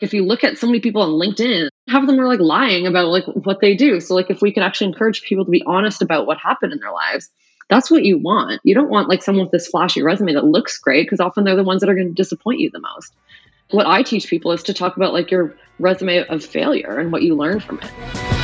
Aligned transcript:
if 0.00 0.12
you 0.12 0.24
look 0.24 0.44
at 0.44 0.58
so 0.58 0.66
many 0.66 0.80
people 0.80 1.02
on 1.02 1.10
LinkedIn, 1.10 1.68
half 1.88 2.02
of 2.02 2.06
them 2.06 2.20
are 2.20 2.28
like 2.28 2.40
lying 2.40 2.86
about 2.86 3.08
like 3.08 3.24
what 3.26 3.60
they 3.60 3.74
do. 3.74 4.00
So 4.00 4.14
like 4.14 4.30
if 4.30 4.42
we 4.42 4.52
could 4.52 4.62
actually 4.62 4.88
encourage 4.88 5.22
people 5.22 5.44
to 5.44 5.50
be 5.50 5.62
honest 5.66 6.02
about 6.02 6.26
what 6.26 6.38
happened 6.38 6.72
in 6.72 6.80
their 6.80 6.92
lives, 6.92 7.30
that's 7.68 7.90
what 7.90 8.04
you 8.04 8.18
want. 8.18 8.60
You 8.62 8.74
don't 8.74 8.90
want 8.90 9.08
like 9.08 9.22
someone 9.22 9.46
with 9.46 9.52
this 9.52 9.68
flashy 9.68 10.02
resume 10.02 10.34
that 10.34 10.44
looks 10.44 10.78
great 10.78 11.06
because 11.06 11.20
often 11.20 11.44
they're 11.44 11.56
the 11.56 11.64
ones 11.64 11.80
that 11.80 11.88
are 11.88 11.94
going 11.94 12.08
to 12.08 12.14
disappoint 12.14 12.60
you 12.60 12.70
the 12.70 12.80
most. 12.80 13.12
What 13.70 13.86
I 13.86 14.02
teach 14.02 14.28
people 14.28 14.52
is 14.52 14.62
to 14.64 14.74
talk 14.74 14.96
about 14.96 15.12
like 15.12 15.30
your 15.30 15.56
resume 15.78 16.24
of 16.26 16.44
failure 16.44 16.98
and 16.98 17.10
what 17.10 17.22
you 17.22 17.34
learned 17.34 17.64
from 17.64 17.80
it. 17.80 18.35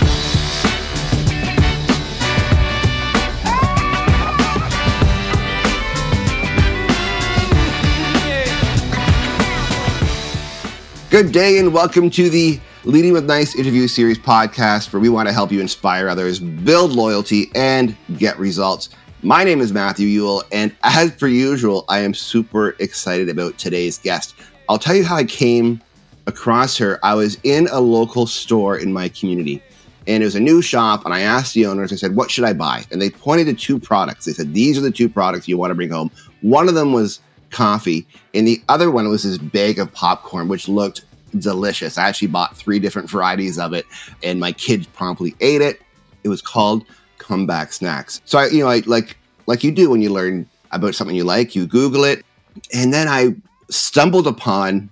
Good 11.23 11.31
day 11.31 11.59
and 11.61 11.73
welcome 11.73 12.11
to 12.11 12.29
the 12.29 12.59
Leading 12.83 13.13
with 13.13 13.27
Nice 13.27 13.55
interview 13.55 13.87
series 13.87 14.19
podcast 14.19 14.93
where 14.93 14.99
we 14.99 15.09
want 15.09 15.29
to 15.29 15.33
help 15.33 15.53
you 15.53 15.61
inspire 15.61 16.09
others, 16.09 16.41
build 16.41 16.91
loyalty, 16.95 17.49
and 17.55 17.97
get 18.19 18.37
results. 18.41 18.89
My 19.23 19.45
name 19.45 19.61
is 19.61 19.73
Matthew 19.73 20.09
Ewell, 20.09 20.43
and 20.51 20.75
as 20.83 21.13
per 21.13 21.29
usual, 21.29 21.85
I 21.89 22.01
am 22.01 22.13
super 22.13 22.71
excited 22.81 23.29
about 23.29 23.57
today's 23.57 23.99
guest. 23.99 24.35
I'll 24.69 24.81
tell 24.81 24.97
you 24.97 25.05
how 25.05 25.15
I 25.15 25.23
came 25.23 25.81
across 26.27 26.77
her. 26.79 26.99
I 27.05 27.15
was 27.15 27.39
in 27.45 27.69
a 27.71 27.79
local 27.79 28.27
store 28.27 28.77
in 28.77 28.93
my 28.93 29.09
community, 29.09 29.63
and 30.09 30.25
it 30.25 30.27
was 30.27 30.35
a 30.35 30.41
new 30.41 30.61
shop, 30.61 31.05
and 31.05 31.15
I 31.15 31.21
asked 31.21 31.55
the 31.55 31.67
owners, 31.67 31.93
I 31.93 31.97
said, 31.97 32.17
What 32.17 32.33
should 32.33 32.45
I 32.45 32.53
buy? 32.53 32.83
And 32.91 33.01
they 33.01 33.11
pointed 33.11 33.45
to 33.45 33.55
two 33.55 33.79
products. 33.79 34.25
They 34.25 34.33
said, 34.33 34.55
These 34.55 34.77
are 34.77 34.83
the 34.83 34.91
two 34.91 35.09
products 35.09 35.47
you 35.47 35.57
want 35.57 35.71
to 35.71 35.77
bring 35.77 35.91
home. 35.91 36.11
One 36.41 36.69
of 36.69 36.75
them 36.75 36.93
was 36.93 37.21
coffee, 37.51 38.09
and 38.35 38.45
the 38.45 38.61
other 38.69 38.91
one 38.91 39.09
was 39.09 39.23
this 39.23 39.39
bag 39.39 39.79
of 39.79 39.93
popcorn, 39.93 40.49
which 40.49 40.67
looked 40.67 41.05
delicious. 41.39 41.99
I 41.99 42.09
actually 42.09 42.29
bought 42.29 42.57
three 42.57 42.79
different 42.79 43.11
varieties 43.11 43.59
of 43.59 43.73
it, 43.73 43.87
and 44.23 44.41
my 44.41 44.53
kids 44.53 44.87
promptly 44.87 45.35
ate 45.41 45.61
it. 45.61 45.81
It 46.25 46.29
was 46.29 46.43
called 46.43 46.85
Comeback 47.19 47.73
Snacks. 47.73 48.21
So 48.25 48.39
I, 48.39 48.47
you 48.49 48.63
know, 48.63 48.69
I 48.69 48.83
like 48.87 49.17
like 49.47 49.65
you 49.65 49.73
do 49.73 49.91
when 49.91 50.03
you 50.03 50.11
learn 50.11 50.49
about 50.71 50.95
something 50.95 51.17
you 51.17 51.25
like, 51.25 51.55
you 51.55 51.67
Google 51.67 52.05
it, 52.05 52.25
and 52.73 52.93
then 52.93 53.09
I 53.09 53.35
stumbled 53.71 54.27
upon 54.27 54.91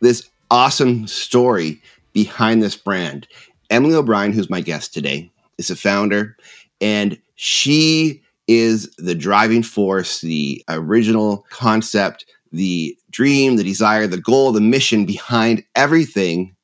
this 0.00 0.28
awesome 0.50 1.06
story 1.06 1.80
behind 2.12 2.62
this 2.62 2.76
brand. 2.76 3.26
Emily 3.70 3.94
O'Brien, 3.94 4.32
who's 4.32 4.50
my 4.50 4.60
guest 4.60 4.94
today, 4.94 5.30
is 5.58 5.70
a 5.70 5.76
founder, 5.76 6.36
and 6.80 7.18
she 7.34 8.22
is 8.46 8.90
the 8.96 9.14
driving 9.14 9.62
force, 9.62 10.22
the 10.22 10.64
original 10.68 11.46
concept, 11.50 12.24
the 12.52 12.96
dream, 13.10 13.56
the 13.56 13.64
desire, 13.64 14.06
the 14.06 14.20
goal, 14.20 14.52
the 14.52 14.60
mission 14.60 15.04
behind 15.04 15.62
everything 15.74 16.54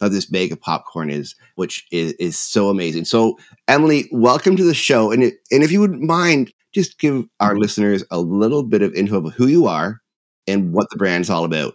that 0.00 0.10
this 0.10 0.26
bag 0.26 0.52
of 0.52 0.60
popcorn 0.60 1.10
is, 1.10 1.34
which 1.56 1.86
is, 1.90 2.12
is 2.14 2.38
so 2.38 2.68
amazing. 2.68 3.04
So, 3.04 3.38
Emily, 3.66 4.08
welcome 4.12 4.56
to 4.56 4.64
the 4.64 4.74
show. 4.74 5.10
And, 5.10 5.22
and 5.22 5.62
if 5.62 5.72
you 5.72 5.80
would 5.80 6.00
mind, 6.00 6.52
just 6.72 6.98
give 6.98 7.24
our 7.40 7.56
listeners 7.56 8.04
a 8.10 8.20
little 8.20 8.62
bit 8.62 8.82
of 8.82 8.94
info 8.94 9.26
of 9.26 9.34
who 9.34 9.46
you 9.46 9.66
are 9.66 10.00
and 10.46 10.72
what 10.72 10.88
the 10.90 10.96
brand's 10.96 11.30
all 11.30 11.44
about. 11.44 11.74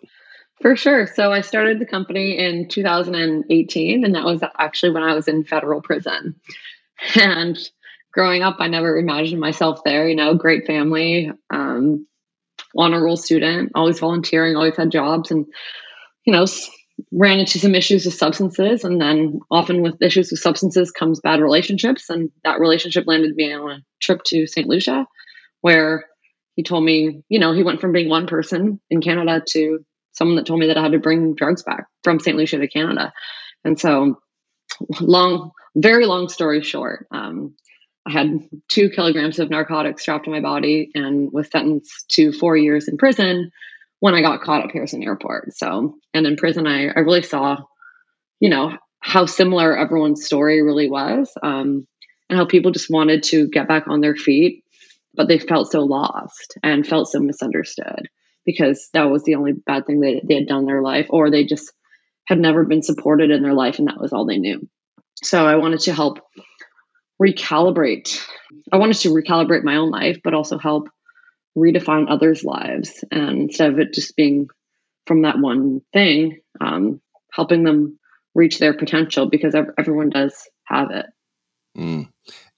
For 0.61 0.75
sure. 0.75 1.07
So 1.07 1.33
I 1.33 1.41
started 1.41 1.79
the 1.79 1.85
company 1.85 2.37
in 2.37 2.67
2018, 2.69 4.05
and 4.05 4.15
that 4.15 4.23
was 4.23 4.41
actually 4.59 4.91
when 4.91 5.03
I 5.03 5.13
was 5.13 5.27
in 5.27 5.43
federal 5.43 5.81
prison. 5.81 6.35
And 7.15 7.57
growing 8.13 8.43
up, 8.43 8.57
I 8.59 8.67
never 8.67 8.97
imagined 8.97 9.41
myself 9.41 9.83
there. 9.83 10.07
You 10.07 10.15
know, 10.15 10.35
great 10.35 10.65
family, 10.65 11.31
um, 11.49 12.07
honor 12.77 13.03
roll 13.03 13.17
student, 13.17 13.71
always 13.75 13.99
volunteering, 13.99 14.55
always 14.55 14.75
had 14.75 14.91
jobs, 14.91 15.31
and 15.31 15.45
you 16.25 16.33
know, 16.33 16.45
ran 17.11 17.39
into 17.39 17.59
some 17.59 17.75
issues 17.75 18.05
with 18.05 18.13
substances. 18.13 18.83
And 18.83 19.01
then 19.01 19.39
often 19.51 19.81
with 19.81 20.01
issues 20.01 20.31
with 20.31 20.39
substances 20.39 20.91
comes 20.91 21.19
bad 21.19 21.41
relationships. 21.41 22.09
And 22.09 22.31
that 22.43 22.59
relationship 22.59 23.05
landed 23.07 23.35
me 23.35 23.53
on 23.53 23.71
a 23.71 23.79
trip 24.01 24.21
to 24.27 24.47
St. 24.47 24.67
Lucia, 24.67 25.05
where 25.61 26.05
he 26.55 26.63
told 26.63 26.83
me, 26.83 27.23
you 27.29 27.39
know, 27.39 27.53
he 27.53 27.63
went 27.63 27.81
from 27.81 27.91
being 27.91 28.09
one 28.09 28.27
person 28.27 28.79
in 28.89 29.01
Canada 29.01 29.43
to 29.49 29.79
someone 30.13 30.37
that 30.37 30.45
told 30.45 30.59
me 30.59 30.67
that 30.67 30.77
I 30.77 30.83
had 30.83 30.91
to 30.91 30.99
bring 30.99 31.35
drugs 31.35 31.63
back 31.63 31.85
from 32.03 32.19
St. 32.19 32.37
Lucia 32.37 32.59
to 32.59 32.67
Canada. 32.67 33.11
And 33.63 33.79
so, 33.79 34.19
long, 34.99 35.51
very 35.75 36.05
long 36.05 36.29
story 36.29 36.61
short, 36.61 37.07
um, 37.11 37.55
I 38.05 38.11
had 38.11 38.49
two 38.67 38.89
kilograms 38.89 39.39
of 39.39 39.49
narcotics 39.49 40.01
strapped 40.01 40.25
to 40.25 40.31
my 40.31 40.41
body 40.41 40.91
and 40.93 41.31
was 41.31 41.49
sentenced 41.49 42.09
to 42.09 42.33
four 42.33 42.57
years 42.57 42.87
in 42.87 42.97
prison 42.97 43.51
when 43.99 44.13
I 44.13 44.21
got 44.21 44.41
caught 44.41 44.63
at 44.63 44.71
Pearson 44.71 45.03
Airport. 45.03 45.53
So, 45.53 45.95
and 46.13 46.27
in 46.27 46.35
prison, 46.35 46.67
I, 46.67 46.87
I 46.89 46.99
really 46.99 47.21
saw, 47.21 47.57
you 48.39 48.49
know, 48.49 48.77
how 48.99 49.25
similar 49.25 49.77
everyone's 49.77 50.25
story 50.25 50.61
really 50.61 50.89
was 50.89 51.31
um, 51.41 51.87
and 52.29 52.37
how 52.37 52.45
people 52.45 52.71
just 52.71 52.89
wanted 52.89 53.23
to 53.23 53.47
get 53.47 53.67
back 53.67 53.87
on 53.87 54.01
their 54.01 54.15
feet, 54.15 54.63
but 55.13 55.27
they 55.27 55.39
felt 55.39 55.71
so 55.71 55.81
lost 55.81 56.57
and 56.61 56.85
felt 56.85 57.09
so 57.09 57.19
misunderstood 57.19 58.09
because 58.45 58.89
that 58.93 59.09
was 59.09 59.23
the 59.23 59.35
only 59.35 59.53
bad 59.53 59.85
thing 59.85 60.01
they, 60.01 60.21
they 60.27 60.35
had 60.35 60.47
done 60.47 60.59
in 60.59 60.65
their 60.65 60.81
life, 60.81 61.07
or 61.09 61.29
they 61.29 61.45
just 61.45 61.71
had 62.25 62.39
never 62.39 62.65
been 62.65 62.81
supported 62.81 63.31
in 63.31 63.43
their 63.43 63.53
life 63.53 63.79
and 63.79 63.87
that 63.87 63.99
was 63.99 64.11
all 64.11 64.25
they 64.25 64.37
knew. 64.37 64.67
So 65.21 65.45
I 65.45 65.55
wanted 65.55 65.81
to 65.81 65.93
help 65.93 66.19
recalibrate. 67.23 68.19
I 68.71 68.77
wanted 68.77 68.97
to 68.97 69.09
recalibrate 69.09 69.63
my 69.63 69.77
own 69.77 69.91
life, 69.91 70.19
but 70.23 70.33
also 70.33 70.57
help 70.57 70.89
redefine 71.57 72.09
others' 72.09 72.43
lives. 72.43 73.03
And 73.11 73.43
instead 73.43 73.71
of 73.71 73.79
it 73.79 73.93
just 73.93 74.15
being 74.15 74.47
from 75.05 75.21
that 75.21 75.39
one 75.39 75.81
thing, 75.93 76.39
um, 76.59 77.01
helping 77.31 77.63
them 77.63 77.99
reach 78.35 78.59
their 78.59 78.73
potential 78.73 79.29
because 79.29 79.55
everyone 79.77 80.09
does 80.09 80.33
have 80.65 80.91
it. 80.91 81.05
Mm. 81.77 82.09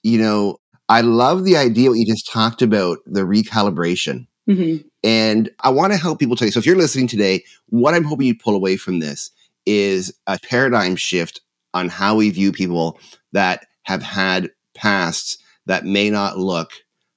You 0.03 0.19
know, 0.19 0.57
I 0.87 1.01
love 1.01 1.43
the 1.43 1.57
idea 1.57 1.89
what 1.89 1.99
you 1.99 2.05
just 2.05 2.31
talked 2.31 2.61
about 2.61 2.99
the 3.05 3.21
recalibration. 3.21 4.27
Mm-hmm. 4.49 4.87
And 5.03 5.49
I 5.61 5.69
want 5.69 5.93
to 5.93 5.99
help 5.99 6.19
people 6.19 6.35
today. 6.35 6.51
So 6.51 6.59
if 6.59 6.65
you're 6.65 6.75
listening 6.75 7.07
today, 7.07 7.43
what 7.67 7.93
I'm 7.93 8.03
hoping 8.03 8.27
you 8.27 8.37
pull 8.37 8.55
away 8.55 8.77
from 8.77 8.99
this 8.99 9.31
is 9.65 10.13
a 10.27 10.37
paradigm 10.43 10.95
shift 10.95 11.41
on 11.73 11.89
how 11.89 12.15
we 12.15 12.29
view 12.29 12.51
people 12.51 12.99
that 13.33 13.65
have 13.85 14.03
had 14.03 14.51
pasts 14.75 15.37
that 15.65 15.85
may 15.85 16.09
not 16.09 16.37
look 16.37 16.71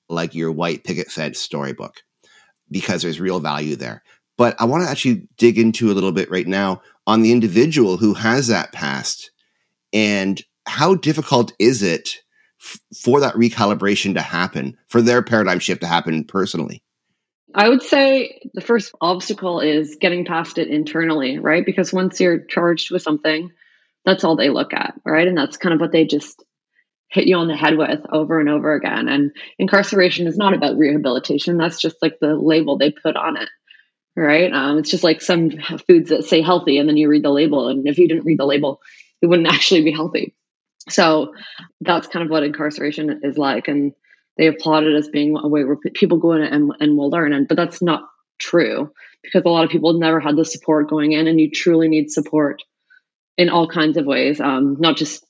like 0.09 0.35
your 0.35 0.53
white 0.53 0.85
picket 0.85 1.11
fence 1.11 1.39
storybook 1.39 2.03
because 2.71 3.03
there's 3.03 3.21
real 3.21 3.41
value 3.41 3.77
there. 3.77 4.03
But 4.37 4.55
I 4.61 4.65
want 4.65 4.85
to 4.85 4.91
actually 4.91 5.27
dig 5.37 5.59
into 5.59 5.91
a 5.91 5.95
little 5.95 6.13
bit 6.13 6.31
right 6.31 6.47
now 6.47 6.81
on 7.07 7.23
the 7.23 7.33
individual 7.33 7.97
who 7.97 8.15
has 8.15 8.47
that 8.47 8.73
past 8.73 9.31
and 9.93 10.41
how 10.67 10.95
difficult 10.95 11.53
is 11.59 11.83
it 11.83 12.17
f- 12.61 12.79
for 12.97 13.21
that 13.21 13.35
recalibration 13.35 14.15
to 14.15 14.21
happen, 14.21 14.77
for 14.87 15.03
their 15.03 15.23
paradigm 15.23 15.59
shift 15.59 15.81
to 15.81 15.87
happen 15.87 16.25
personally? 16.25 16.83
I 17.55 17.69
would 17.69 17.83
say 17.83 18.41
the 18.53 18.61
first 18.61 18.95
obstacle 19.01 19.61
is 19.61 19.97
getting 20.01 20.25
past 20.25 20.59
it 20.59 20.69
internally, 20.69 21.39
right? 21.39 21.65
Because 21.65 21.93
once 21.93 22.21
you're 22.21 22.45
charged 22.45 22.91
with 22.91 23.03
something, 23.03 23.51
that's 24.05 24.23
all 24.23 24.37
they 24.37 24.51
look 24.51 24.75
at, 24.75 24.95
right? 25.05 25.27
And 25.27 25.37
that's 25.37 25.57
kind 25.57 25.75
of 25.75 25.81
what 25.81 25.91
they 25.91 26.05
just 26.05 26.45
hit 27.11 27.27
you 27.27 27.37
on 27.37 27.49
the 27.49 27.57
head 27.57 27.77
with 27.77 28.01
over 28.13 28.39
and 28.39 28.49
over 28.49 28.75
again. 28.75 29.09
And 29.09 29.33
incarceration 29.59 30.27
is 30.27 30.37
not 30.37 30.55
about 30.55 30.77
rehabilitation. 30.77 31.57
That's 31.57 31.81
just 31.81 31.97
like 32.03 32.19
the 32.21 32.35
label 32.35 32.77
they 32.77 32.91
put 32.91 33.17
on 33.17 33.37
it. 33.37 33.49
Right. 34.17 34.53
Um, 34.53 34.79
it's 34.79 34.91
just 34.91 35.05
like 35.05 35.23
some 35.23 35.51
foods 35.87 36.11
that 36.11 36.25
say 36.25 36.43
healthy 36.43 36.79
and 36.79 36.89
then 36.89 36.97
you 36.97 37.09
read 37.09 37.25
the 37.25 37.31
label. 37.31 37.69
And 37.69 37.87
if 37.87 37.99
you 37.99 38.09
didn't 38.09 38.25
read 38.25 38.39
the 38.39 38.47
label, 38.47 38.81
it 39.23 39.27
wouldn't 39.27 39.49
actually 39.53 39.83
be 39.83 39.93
healthy. 39.93 40.35
So 40.89 41.35
that's 41.81 42.09
kind 42.09 42.25
of 42.25 42.31
what 42.31 42.43
incarceration 42.43 43.21
is 43.23 43.39
like. 43.39 43.69
And 43.69 43.93
they 44.37 44.47
applaud 44.47 44.85
it 44.85 44.97
as 44.97 45.09
being 45.09 45.37
a 45.37 45.49
way 45.49 45.65
where 45.65 45.77
people 45.95 46.19
go 46.19 46.33
in 46.33 46.43
and, 46.43 46.73
and 46.81 46.97
will 46.97 47.11
learn. 47.11 47.33
And, 47.33 47.49
but 47.49 47.57
that's 47.57 47.83
not 47.83 48.03
true 48.39 48.91
because 49.23 49.43
a 49.45 49.49
lot 49.49 49.65
of 49.65 49.71
people 49.71 49.99
never 49.99 50.21
had 50.21 50.37
the 50.37 50.45
support 50.45 50.89
going 50.89 51.13
in 51.13 51.27
and 51.27 51.41
you 51.41 51.51
truly 51.51 51.89
need 51.89 52.11
support 52.11 52.63
in 53.37 53.49
all 53.49 53.69
kinds 53.69 53.97
of 53.97 54.05
ways, 54.05 54.41
um, 54.41 54.77
not 54.81 54.97
just 54.97 55.25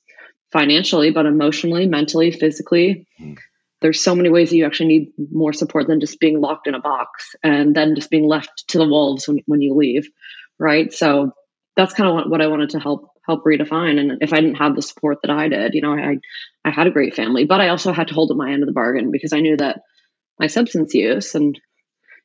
financially, 0.51 1.11
but 1.11 1.25
emotionally, 1.25 1.87
mentally, 1.87 2.31
physically. 2.31 3.07
Mm. 3.19 3.37
There's 3.81 4.03
so 4.03 4.15
many 4.15 4.29
ways 4.29 4.49
that 4.49 4.57
you 4.57 4.65
actually 4.65 4.87
need 4.87 5.13
more 5.31 5.53
support 5.53 5.87
than 5.87 6.01
just 6.01 6.19
being 6.19 6.41
locked 6.41 6.67
in 6.67 6.75
a 6.75 6.81
box 6.81 7.35
and 7.43 7.73
then 7.73 7.95
just 7.95 8.09
being 8.09 8.27
left 8.27 8.67
to 8.69 8.77
the 8.77 8.87
wolves 8.87 9.27
when, 9.27 9.39
when 9.45 9.61
you 9.61 9.73
leave. 9.73 10.09
Right. 10.57 10.91
So 10.91 11.31
that's 11.77 11.93
kind 11.93 12.09
of 12.09 12.29
what, 12.29 12.41
I 12.41 12.47
wanted 12.47 12.71
to 12.71 12.79
help 12.79 13.11
help 13.25 13.45
redefine. 13.45 13.99
And 13.99 14.21
if 14.21 14.33
I 14.33 14.37
didn't 14.37 14.55
have 14.55 14.75
the 14.75 14.81
support 14.81 15.19
that 15.21 15.31
I 15.31 15.47
did, 15.47 15.75
you 15.75 15.81
know, 15.81 15.93
I 15.93 16.17
I 16.65 16.71
had 16.71 16.87
a 16.87 16.91
great 16.91 17.15
family, 17.15 17.45
but 17.45 17.61
I 17.61 17.69
also 17.69 17.93
had 17.93 18.09
to 18.09 18.13
hold 18.13 18.31
up 18.31 18.37
my 18.37 18.51
end 18.51 18.63
of 18.63 18.67
the 18.67 18.73
bargain 18.73 19.11
because 19.11 19.31
I 19.31 19.39
knew 19.39 19.55
that 19.57 19.81
my 20.39 20.47
substance 20.47 20.93
use 20.93 21.35
and 21.35 21.57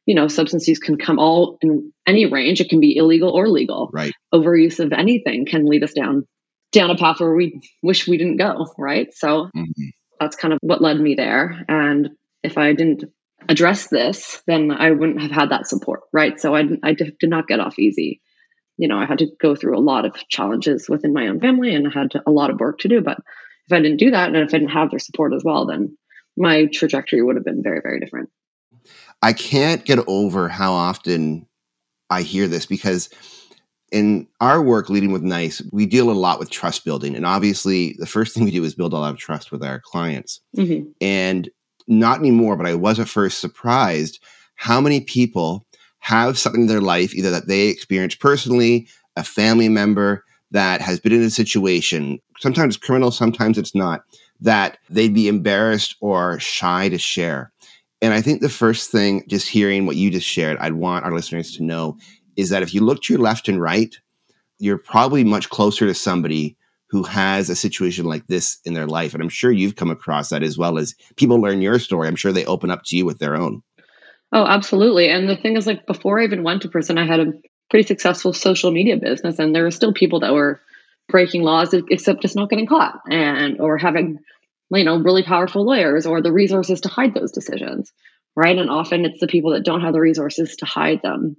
you 0.07 0.15
know, 0.15 0.29
substance 0.29 0.69
use 0.69 0.79
can 0.79 0.99
come 0.99 1.19
all 1.19 1.57
in 1.63 1.93
any 2.07 2.27
range. 2.27 2.61
It 2.61 2.69
can 2.69 2.81
be 2.81 2.97
illegal 2.97 3.31
or 3.31 3.49
legal. 3.49 3.91
Right. 3.93 4.13
Overuse 4.35 4.81
of 4.81 4.93
anything 4.93 5.47
can 5.47 5.67
lead 5.67 5.83
us 5.83 5.95
down 5.95 6.27
down 6.75 6.91
a 6.91 6.97
path 6.97 7.21
where 7.21 7.35
we 7.35 7.61
wish 7.83 8.07
we 8.07 8.19
didn't 8.19 8.37
go, 8.37 8.67
right? 8.77 9.15
So 9.15 9.49
mm-hmm. 9.57 9.85
that's 10.21 10.37
kind 10.37 10.53
of 10.53 10.59
what 10.61 10.83
led 10.83 11.01
me 11.01 11.15
there. 11.15 11.65
And 11.69 12.11
if 12.43 12.59
I 12.59 12.75
didn't 12.75 13.05
address 13.49 13.89
this, 13.89 14.43
then 14.47 14.71
I 14.71 14.91
wouldn't 14.91 15.23
have 15.23 15.31
had 15.31 15.51
that 15.51 15.67
support, 15.67 16.01
right? 16.13 16.39
So 16.39 16.55
I, 16.55 16.65
I 16.83 16.93
did 16.93 17.17
not 17.23 17.49
get 17.49 17.61
off 17.61 17.79
easy. 17.79 18.21
you 18.77 18.89
know, 18.89 18.99
I 18.99 19.07
had 19.07 19.19
to 19.19 19.29
go 19.41 19.55
through 19.55 19.79
a 19.79 19.81
lot 19.81 20.05
of 20.05 20.15
challenges 20.29 20.89
within 20.89 21.13
my 21.13 21.29
own 21.29 21.41
family 21.41 21.75
and 21.75 21.87
I 21.87 21.91
had 21.91 22.13
a 22.27 22.31
lot 22.31 22.51
of 22.51 22.61
work 22.61 22.81
to 22.81 22.89
do. 22.89 23.01
But 23.01 23.19
if 23.67 23.73
I 23.73 23.81
didn't 23.81 23.99
do 23.99 24.11
that 24.11 24.29
and 24.29 24.37
if 24.37 24.49
I 24.49 24.59
didn't 24.59 24.71
have 24.71 24.91
their 24.91 24.99
support 24.99 25.33
as 25.35 25.43
well, 25.45 25.67
then 25.67 25.97
my 26.37 26.67
trajectory 26.67 27.23
would 27.23 27.37
have 27.37 27.45
been 27.45 27.63
very, 27.63 27.81
very 27.83 28.01
different. 28.01 28.31
I 29.23 29.33
can't 29.33 29.85
get 29.85 30.01
over 30.07 30.49
how 30.49 30.73
often 30.73 31.47
I 32.11 32.23
hear 32.23 32.49
this 32.49 32.67
because 32.67 33.09
in 33.95 34.27
our 34.41 34.61
work 34.61 34.91
leading 34.91 35.13
with 35.13 35.23
nice 35.23 35.63
we 35.73 35.87
deal 35.87 36.11
a 36.11 36.13
lot 36.13 36.39
with 36.41 36.51
trust 36.51 36.85
building. 36.85 37.15
And 37.15 37.25
obviously 37.25 37.95
the 37.99 38.07
first 38.07 38.35
thing 38.35 38.45
we 38.45 38.51
do 38.51 38.65
is 38.65 38.75
build 38.75 38.93
a 38.93 38.99
lot 38.99 39.13
of 39.13 39.19
trust 39.19 39.53
with 39.53 39.63
our 39.63 39.81
clients. 39.81 40.41
Mm-hmm. 40.57 40.91
and 41.01 41.49
not 41.87 42.19
anymore 42.19 42.57
but 42.57 42.67
i 42.67 42.75
was 42.75 42.99
at 42.99 43.09
first 43.09 43.41
surprised 43.41 44.19
how 44.57 44.81
many 44.81 45.01
people 45.03 45.67
have 45.99 46.39
something 46.39 46.63
in 46.63 46.67
their 46.67 46.81
life 46.81 47.15
either 47.15 47.31
that 47.31 47.47
they 47.47 47.69
experienced 47.69 48.21
personally 48.21 48.89
a 49.17 49.25
family 49.25 49.69
member 49.69 50.25
that 50.51 50.81
has 50.81 50.99
been 50.99 51.13
in 51.13 51.23
a 51.23 51.31
situation 51.31 52.19
sometimes 52.39 52.75
it's 52.75 52.85
criminal 52.85 53.11
sometimes 53.11 53.59
it's 53.59 53.75
not 53.75 54.03
that 54.41 54.79
they'd 54.91 55.15
be 55.15 55.29
embarrassed 55.29 55.97
or 56.01 56.39
shy 56.41 56.89
to 56.89 56.99
share. 56.99 57.53
And 58.03 58.15
i 58.15 58.21
think 58.21 58.41
the 58.41 58.49
first 58.49 58.91
thing 58.91 59.25
just 59.29 59.49
hearing 59.49 59.87
what 59.87 59.97
you 59.97 60.11
just 60.11 60.27
shared 60.27 60.57
i'd 60.59 60.75
want 60.75 61.05
our 61.05 61.13
listeners 61.13 61.53
to 61.57 61.63
know 61.63 61.99
is 62.37 62.51
that 62.51 62.63
if 62.63 62.75
you 62.75 62.81
look 62.81 63.03
to 63.03 63.13
your 63.15 63.23
left 63.23 63.49
and 63.49 63.61
right, 63.61 63.95
you're 64.59 64.79
probably 64.79 65.25
much 65.25 65.51
closer 65.51 65.87
to 65.87 65.95
somebody 65.95 66.57
who 66.89 67.03
has 67.03 67.51
a 67.51 67.57
situation 67.57 68.05
like 68.05 68.27
this 68.29 68.59
in 68.65 68.75
their 68.75 68.87
life. 68.87 69.15
And 69.15 69.23
I'm 69.23 69.29
sure 69.29 69.51
you've 69.51 69.77
come 69.77 69.91
across 69.91 70.29
that 70.29 70.43
as 70.43 70.57
well 70.57 70.79
as 70.79 70.95
people 71.17 71.41
learn 71.41 71.61
your 71.61 71.79
story. 71.79 72.07
I'm 72.07 72.15
sure 72.15 72.31
they 72.31 72.45
open 72.45 72.71
up 72.71 72.85
to 72.85 72.97
you 72.97 73.05
with 73.05 73.19
their 73.19 73.35
own. 73.35 73.63
Oh, 74.33 74.45
absolutely. 74.45 75.09
And 75.09 75.29
the 75.29 75.37
thing 75.37 75.57
is, 75.57 75.67
like, 75.67 75.87
before 75.87 76.21
I 76.21 76.25
even 76.25 76.43
went 76.43 76.63
to 76.63 76.69
prison, 76.69 76.99
I 76.99 77.07
had 77.07 77.21
a 77.21 77.33
pretty 77.71 77.87
successful 77.87 78.33
social 78.33 78.71
media 78.71 78.97
business, 78.97 79.39
and 79.39 79.55
there 79.55 79.65
were 79.65 79.71
still 79.71 79.93
people 79.93 80.21
that 80.21 80.35
were 80.35 80.61
breaking 81.09 81.43
laws, 81.43 81.75
except 81.91 82.23
just 82.23 82.37
not 82.37 82.51
getting 82.51 82.67
caught, 82.67 83.01
and 83.11 83.61
or 83.61 83.79
having, 83.79 84.19
you 84.71 84.85
know, 84.85 84.99
really 84.99 85.23
powerful 85.23 85.65
lawyers 85.65 86.07
or 86.07 86.23
the 86.23 86.33
resources 86.33 86.81
to 86.83 86.89
hide 86.89 87.15
those 87.15 87.33
decisions, 87.33 87.93
right? 88.37 88.59
And 88.59 88.71
often 88.71 89.05
it's 89.05 89.21
the 89.21 89.27
people 89.27 89.53
that 89.53 89.65
don't 89.65 89.81
have 89.81 89.93
the 89.93 90.01
resources 90.01 90.57
to 90.57 90.67
hide 90.67 91.01
them 91.03 91.37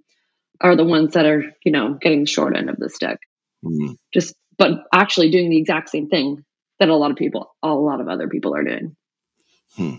are 0.61 0.75
the 0.75 0.85
ones 0.85 1.13
that 1.13 1.25
are, 1.25 1.43
you 1.63 1.71
know, 1.71 1.97
getting 1.99 2.21
the 2.21 2.27
short 2.27 2.55
end 2.55 2.69
of 2.69 2.77
the 2.77 2.89
stick. 2.89 3.17
Mm. 3.63 3.95
Just, 4.13 4.35
but 4.57 4.83
actually 4.93 5.31
doing 5.31 5.49
the 5.49 5.57
exact 5.57 5.89
same 5.89 6.07
thing 6.07 6.43
that 6.79 6.89
a 6.89 6.95
lot 6.95 7.11
of 7.11 7.17
people, 7.17 7.53
a 7.63 7.73
lot 7.73 8.01
of 8.01 8.07
other 8.07 8.27
people 8.27 8.55
are 8.55 8.63
doing. 8.63 8.95
Hmm. 9.75 9.95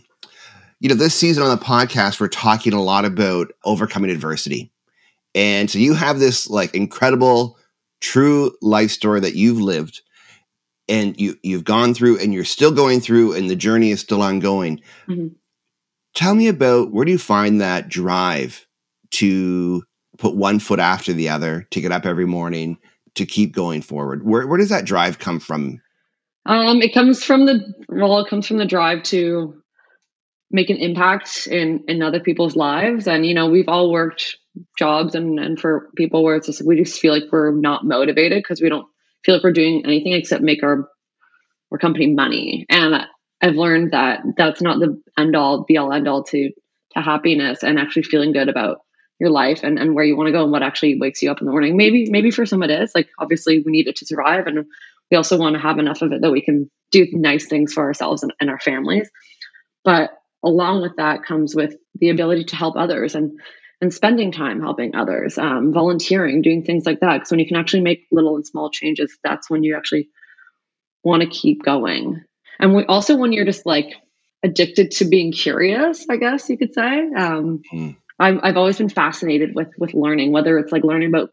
You 0.80 0.90
know, 0.90 0.94
this 0.94 1.14
season 1.14 1.42
on 1.42 1.50
the 1.50 1.64
podcast, 1.64 2.20
we're 2.20 2.28
talking 2.28 2.72
a 2.72 2.82
lot 2.82 3.04
about 3.04 3.52
overcoming 3.64 4.10
adversity. 4.10 4.72
And 5.34 5.70
so 5.70 5.78
you 5.78 5.94
have 5.94 6.18
this 6.18 6.48
like 6.48 6.74
incredible, 6.74 7.58
true 8.00 8.52
life 8.62 8.90
story 8.90 9.20
that 9.20 9.34
you've 9.34 9.60
lived 9.60 10.02
and 10.88 11.18
you 11.20 11.36
you've 11.42 11.64
gone 11.64 11.94
through 11.94 12.18
and 12.18 12.32
you're 12.32 12.44
still 12.44 12.72
going 12.72 13.00
through 13.00 13.34
and 13.34 13.50
the 13.50 13.56
journey 13.56 13.90
is 13.90 14.00
still 14.00 14.22
ongoing. 14.22 14.80
Mm-hmm. 15.08 15.28
Tell 16.14 16.34
me 16.34 16.48
about 16.48 16.92
where 16.92 17.04
do 17.04 17.12
you 17.12 17.18
find 17.18 17.60
that 17.60 17.88
drive 17.88 18.66
to 19.12 19.82
put 20.18 20.36
one 20.36 20.58
foot 20.58 20.78
after 20.78 21.12
the 21.12 21.28
other 21.28 21.66
to 21.70 21.80
get 21.80 21.92
up 21.92 22.06
every 22.06 22.26
morning 22.26 22.78
to 23.14 23.26
keep 23.26 23.54
going 23.54 23.82
forward? 23.82 24.24
Where 24.24 24.46
where 24.46 24.58
does 24.58 24.68
that 24.68 24.84
drive 24.84 25.18
come 25.18 25.40
from? 25.40 25.80
Um, 26.44 26.80
it 26.80 26.94
comes 26.94 27.24
from 27.24 27.46
the 27.46 27.74
well, 27.88 28.20
it 28.20 28.28
comes 28.28 28.46
from 28.46 28.58
the 28.58 28.66
drive 28.66 29.02
to 29.04 29.54
make 30.50 30.70
an 30.70 30.76
impact 30.76 31.46
in 31.46 31.84
in 31.88 32.02
other 32.02 32.20
people's 32.20 32.56
lives. 32.56 33.08
And 33.08 33.26
you 33.26 33.34
know, 33.34 33.48
we've 33.48 33.68
all 33.68 33.90
worked 33.90 34.36
jobs 34.78 35.14
and 35.14 35.38
and 35.38 35.58
for 35.58 35.90
people 35.96 36.22
where 36.22 36.36
it's 36.36 36.46
just 36.46 36.64
we 36.64 36.76
just 36.76 37.00
feel 37.00 37.12
like 37.12 37.24
we're 37.32 37.52
not 37.52 37.84
motivated 37.84 38.42
because 38.42 38.60
we 38.60 38.68
don't 38.68 38.86
feel 39.24 39.34
like 39.34 39.44
we're 39.44 39.52
doing 39.52 39.82
anything 39.84 40.12
except 40.12 40.42
make 40.42 40.62
our 40.62 40.88
our 41.72 41.78
company 41.78 42.14
money. 42.14 42.64
And 42.70 43.06
I've 43.42 43.56
learned 43.56 43.92
that 43.92 44.20
that's 44.36 44.62
not 44.62 44.78
the 44.78 45.00
end 45.18 45.34
all 45.36 45.64
be 45.64 45.76
all 45.76 45.92
end 45.92 46.08
all 46.08 46.22
to 46.24 46.50
to 46.92 47.00
happiness 47.00 47.62
and 47.62 47.78
actually 47.78 48.04
feeling 48.04 48.32
good 48.32 48.48
about 48.48 48.78
your 49.18 49.30
life 49.30 49.60
and, 49.62 49.78
and 49.78 49.94
where 49.94 50.04
you 50.04 50.16
want 50.16 50.28
to 50.28 50.32
go 50.32 50.42
and 50.42 50.52
what 50.52 50.62
actually 50.62 50.98
wakes 50.98 51.22
you 51.22 51.30
up 51.30 51.40
in 51.40 51.46
the 51.46 51.50
morning. 51.50 51.76
Maybe, 51.76 52.10
maybe 52.10 52.30
for 52.30 52.46
some 52.46 52.62
it 52.62 52.70
is 52.70 52.92
like 52.94 53.08
obviously 53.18 53.62
we 53.64 53.72
need 53.72 53.88
it 53.88 53.96
to 53.96 54.06
survive 54.06 54.46
and 54.46 54.66
we 55.10 55.16
also 55.16 55.38
want 55.38 55.54
to 55.54 55.60
have 55.60 55.78
enough 55.78 56.02
of 56.02 56.12
it 56.12 56.20
that 56.22 56.32
we 56.32 56.42
can 56.42 56.70
do 56.90 57.06
nice 57.12 57.46
things 57.46 57.72
for 57.72 57.84
ourselves 57.84 58.22
and, 58.22 58.32
and 58.40 58.50
our 58.50 58.60
families. 58.60 59.08
But 59.84 60.10
along 60.44 60.82
with 60.82 60.96
that 60.96 61.24
comes 61.24 61.54
with 61.54 61.76
the 61.94 62.10
ability 62.10 62.44
to 62.44 62.56
help 62.56 62.76
others 62.76 63.14
and 63.14 63.38
and 63.80 63.92
spending 63.92 64.32
time 64.32 64.62
helping 64.62 64.94
others, 64.94 65.36
um, 65.36 65.70
volunteering, 65.72 66.40
doing 66.40 66.62
things 66.62 66.86
like 66.86 67.00
that. 67.00 67.14
Because 67.14 67.30
when 67.30 67.40
you 67.40 67.46
can 67.46 67.58
actually 67.58 67.82
make 67.82 68.06
little 68.10 68.36
and 68.36 68.46
small 68.46 68.70
changes, 68.70 69.18
that's 69.22 69.50
when 69.50 69.64
you 69.64 69.76
actually 69.76 70.08
want 71.04 71.22
to 71.22 71.28
keep 71.28 71.62
going. 71.62 72.24
And 72.58 72.74
we, 72.74 72.84
also 72.86 73.16
when 73.16 73.32
you're 73.32 73.44
just 73.44 73.66
like 73.66 73.94
addicted 74.42 74.92
to 74.92 75.04
being 75.04 75.30
curious, 75.30 76.06
I 76.08 76.16
guess 76.16 76.48
you 76.48 76.56
could 76.56 76.72
say. 76.72 77.10
Um, 77.14 77.62
mm. 77.72 77.96
I've, 78.18 78.38
I've 78.42 78.56
always 78.56 78.78
been 78.78 78.88
fascinated 78.88 79.54
with 79.54 79.68
with 79.78 79.94
learning, 79.94 80.32
whether 80.32 80.58
it's 80.58 80.72
like 80.72 80.84
learning 80.84 81.08
about 81.08 81.30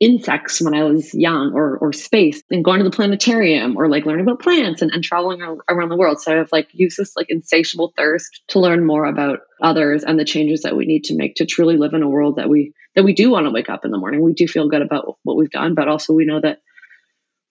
insects 0.00 0.60
when 0.60 0.74
I 0.74 0.82
was 0.82 1.14
young 1.14 1.52
or 1.54 1.78
or 1.78 1.92
space 1.92 2.42
and 2.50 2.64
going 2.64 2.78
to 2.78 2.84
the 2.84 2.90
planetarium 2.94 3.76
or 3.76 3.88
like 3.88 4.04
learning 4.04 4.24
about 4.26 4.40
plants 4.40 4.82
and, 4.82 4.90
and 4.90 5.02
traveling 5.04 5.42
around 5.68 5.88
the 5.90 5.96
world. 5.96 6.20
So 6.20 6.40
I've 6.40 6.50
like 6.50 6.68
used 6.72 6.96
this 6.96 7.14
like 7.16 7.26
insatiable 7.28 7.92
thirst 7.96 8.42
to 8.48 8.58
learn 8.58 8.84
more 8.84 9.04
about 9.04 9.40
others 9.62 10.02
and 10.02 10.18
the 10.18 10.24
changes 10.24 10.62
that 10.62 10.76
we 10.76 10.86
need 10.86 11.04
to 11.04 11.16
make 11.16 11.36
to 11.36 11.46
truly 11.46 11.76
live 11.76 11.94
in 11.94 12.02
a 12.02 12.08
world 12.08 12.36
that 12.36 12.48
we 12.48 12.72
that 12.96 13.04
we 13.04 13.14
do 13.14 13.30
want 13.30 13.46
to 13.46 13.52
wake 13.52 13.68
up 13.70 13.84
in 13.84 13.90
the 13.90 13.98
morning. 13.98 14.22
We 14.22 14.34
do 14.34 14.48
feel 14.48 14.68
good 14.68 14.82
about 14.82 15.18
what 15.22 15.36
we've 15.36 15.50
done, 15.50 15.74
but 15.74 15.88
also 15.88 16.12
we 16.12 16.26
know 16.26 16.40
that 16.40 16.58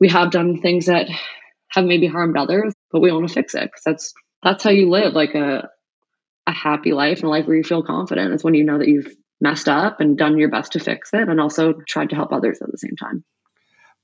we 0.01 0.09
have 0.09 0.31
done 0.31 0.61
things 0.61 0.87
that 0.87 1.07
have 1.69 1.85
maybe 1.85 2.07
harmed 2.07 2.35
others, 2.35 2.73
but 2.91 3.01
we 3.01 3.11
want 3.11 3.27
to 3.27 3.33
fix 3.33 3.55
it 3.55 3.63
because 3.63 3.83
that's 3.85 4.13
that's 4.43 4.63
how 4.63 4.71
you 4.71 4.89
live 4.89 5.13
like 5.13 5.35
a 5.35 5.69
a 6.51 6.53
happy 6.53 6.93
life 6.93 7.17
and 7.19 7.25
a 7.25 7.29
life 7.29 7.47
where 7.47 7.55
you 7.55 7.63
feel 7.63 7.81
confident 7.81 8.33
is 8.33 8.43
when 8.43 8.53
you 8.53 8.63
know 8.63 8.77
that 8.77 8.87
you've 8.87 9.15
messed 9.39 9.67
up 9.67 9.99
and 9.99 10.17
done 10.17 10.37
your 10.37 10.49
best 10.49 10.73
to 10.73 10.79
fix 10.79 11.13
it 11.13 11.27
and 11.27 11.41
also 11.41 11.73
tried 11.87 12.09
to 12.09 12.15
help 12.15 12.31
others 12.31 12.61
at 12.61 12.71
the 12.71 12.77
same 12.77 12.95
time. 12.95 13.23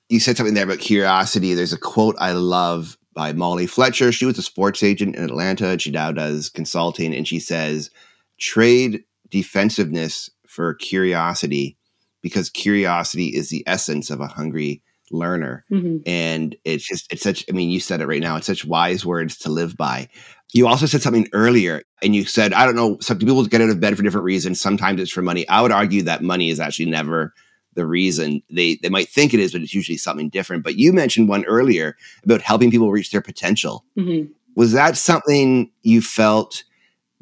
You 0.09 0.19
said 0.19 0.37
something 0.37 0.55
there 0.55 0.63
about 0.63 0.79
curiosity. 0.79 1.53
There's 1.53 1.73
a 1.73 1.77
quote 1.77 2.15
I 2.17 2.31
love 2.31 2.97
by 3.13 3.33
Molly 3.33 3.67
Fletcher. 3.67 4.11
She 4.11 4.25
was 4.25 4.37
a 4.37 4.41
sports 4.41 4.81
agent 4.81 5.15
in 5.15 5.23
Atlanta. 5.23 5.77
She 5.77 5.91
now 5.91 6.11
does 6.11 6.49
consulting, 6.49 7.13
and 7.13 7.27
she 7.27 7.39
says, 7.39 7.91
trade 8.39 9.03
defensiveness 9.29 10.29
for 10.47 10.73
curiosity 10.75 11.77
because 12.21 12.49
curiosity 12.49 13.27
is 13.27 13.49
the 13.49 13.63
essence 13.67 14.09
of 14.09 14.21
a 14.21 14.27
hungry 14.27 14.81
learner. 15.11 15.65
Mm-hmm. 15.71 15.97
And 16.05 16.55
it's 16.63 16.87
just, 16.87 17.11
it's 17.11 17.23
such, 17.23 17.45
I 17.49 17.53
mean, 17.53 17.69
you 17.69 17.79
said 17.79 18.01
it 18.01 18.07
right 18.07 18.21
now, 18.21 18.37
it's 18.37 18.47
such 18.47 18.65
wise 18.65 19.05
words 19.05 19.37
to 19.39 19.49
live 19.49 19.77
by. 19.77 20.09
You 20.53 20.67
also 20.67 20.85
said 20.85 21.01
something 21.01 21.27
earlier, 21.33 21.83
and 22.01 22.15
you 22.15 22.25
said, 22.25 22.53
I 22.53 22.65
don't 22.65 22.75
know, 22.75 22.97
some 23.01 23.19
people 23.19 23.45
get 23.45 23.61
out 23.61 23.69
of 23.69 23.79
bed 23.79 23.97
for 23.97 24.03
different 24.03 24.23
reasons. 24.23 24.61
Sometimes 24.61 25.01
it's 25.01 25.11
for 25.11 25.21
money. 25.21 25.47
I 25.49 25.61
would 25.61 25.71
argue 25.71 26.03
that 26.03 26.23
money 26.23 26.49
is 26.49 26.59
actually 26.59 26.89
never 26.89 27.33
the 27.73 27.85
reason. 27.85 28.41
They 28.49 28.75
they 28.75 28.89
might 28.89 29.09
think 29.09 29.33
it 29.33 29.39
is, 29.39 29.51
but 29.53 29.61
it's 29.61 29.73
usually 29.73 29.97
something 29.97 30.29
different. 30.29 30.63
But 30.63 30.75
you 30.75 30.93
mentioned 30.93 31.29
one 31.29 31.45
earlier 31.45 31.95
about 32.23 32.41
helping 32.41 32.71
people 32.71 32.91
reach 32.91 33.11
their 33.11 33.21
potential. 33.21 33.85
Mm-hmm. 33.97 34.31
Was 34.55 34.71
that 34.71 34.97
something 34.97 35.71
you 35.83 36.01
felt 36.01 36.63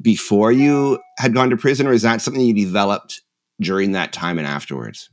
before 0.00 0.52
you 0.52 0.98
had 1.18 1.34
gone 1.34 1.50
to 1.50 1.56
prison, 1.56 1.86
or 1.86 1.92
is 1.92 2.02
that 2.02 2.22
something 2.22 2.42
you 2.42 2.54
developed 2.54 3.22
during 3.60 3.92
that 3.92 4.12
time 4.12 4.38
and 4.38 4.46
afterwards? 4.46 5.10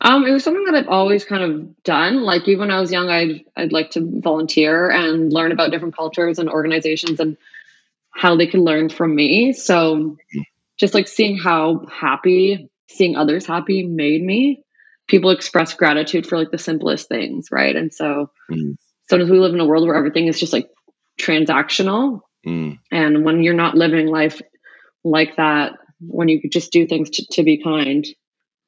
Um, 0.00 0.26
it 0.26 0.32
was 0.32 0.44
something 0.44 0.64
that 0.64 0.74
I've 0.74 0.88
always 0.88 1.24
kind 1.24 1.42
of 1.42 1.82
done. 1.84 2.22
Like 2.22 2.48
even 2.48 2.60
when 2.60 2.70
I 2.70 2.80
was 2.80 2.92
young, 2.92 3.08
I'd 3.08 3.44
I'd 3.56 3.72
like 3.72 3.90
to 3.90 4.20
volunteer 4.20 4.90
and 4.90 5.32
learn 5.32 5.52
about 5.52 5.70
different 5.70 5.96
cultures 5.96 6.38
and 6.38 6.48
organizations 6.48 7.20
and 7.20 7.36
how 8.10 8.36
they 8.36 8.46
can 8.46 8.62
learn 8.64 8.88
from 8.88 9.14
me. 9.14 9.52
So 9.52 10.16
just 10.78 10.94
like 10.94 11.08
seeing 11.08 11.38
how 11.38 11.86
happy 11.90 12.70
seeing 12.92 13.16
others 13.16 13.46
happy 13.46 13.86
made 13.86 14.22
me. 14.22 14.64
People 15.08 15.30
express 15.30 15.74
gratitude 15.74 16.26
for 16.26 16.38
like 16.38 16.50
the 16.50 16.58
simplest 16.58 17.08
things, 17.08 17.48
right? 17.50 17.74
And 17.74 17.92
so 17.92 18.30
mm. 18.50 18.76
sometimes 19.08 19.30
we 19.30 19.38
live 19.38 19.54
in 19.54 19.60
a 19.60 19.66
world 19.66 19.86
where 19.86 19.96
everything 19.96 20.26
is 20.26 20.38
just 20.38 20.52
like 20.52 20.68
transactional. 21.20 22.20
Mm. 22.46 22.78
And 22.90 23.24
when 23.24 23.42
you're 23.42 23.54
not 23.54 23.76
living 23.76 24.06
life 24.06 24.40
like 25.04 25.36
that, 25.36 25.72
when 26.00 26.28
you 26.28 26.40
could 26.40 26.52
just 26.52 26.72
do 26.72 26.86
things 26.86 27.10
to, 27.10 27.26
to 27.32 27.42
be 27.42 27.62
kind, 27.62 28.06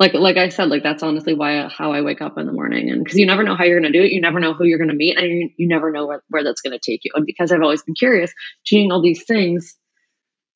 like 0.01 0.15
like 0.15 0.37
I 0.37 0.49
said, 0.49 0.69
like 0.69 0.83
that's 0.83 1.03
honestly 1.03 1.35
why 1.35 1.69
how 1.69 1.93
I 1.93 2.03
wake 2.03 2.21
up 2.21 2.37
in 2.37 2.47
the 2.47 2.53
morning, 2.53 2.91
and 2.91 3.05
because 3.05 3.19
you 3.19 3.27
never 3.27 3.45
know 3.45 3.55
how 3.55 3.65
you're 3.65 3.81
going 3.81 3.93
to 3.93 3.99
do 3.99 4.05
it, 4.05 4.13
you 4.13 4.21
never 4.21 4.41
know 4.41 4.53
who 4.53 4.65
you're 4.65 4.79
going 4.79 4.91
to 4.91 4.95
meet, 4.95 5.17
and 5.17 5.27
you, 5.27 5.51
you 5.57 5.69
never 5.69 5.93
know 5.93 6.07
where, 6.07 6.23
where 6.29 6.43
that's 6.43 6.63
going 6.63 6.77
to 6.79 6.91
take 6.91 7.03
you. 7.05 7.13
And 7.15 7.27
because 7.27 7.53
I've 7.53 7.63
always 7.63 7.83
been 7.83 7.95
curious, 7.95 8.33
doing 8.69 8.91
all 8.91 9.01
these 9.01 9.25
things 9.25 9.77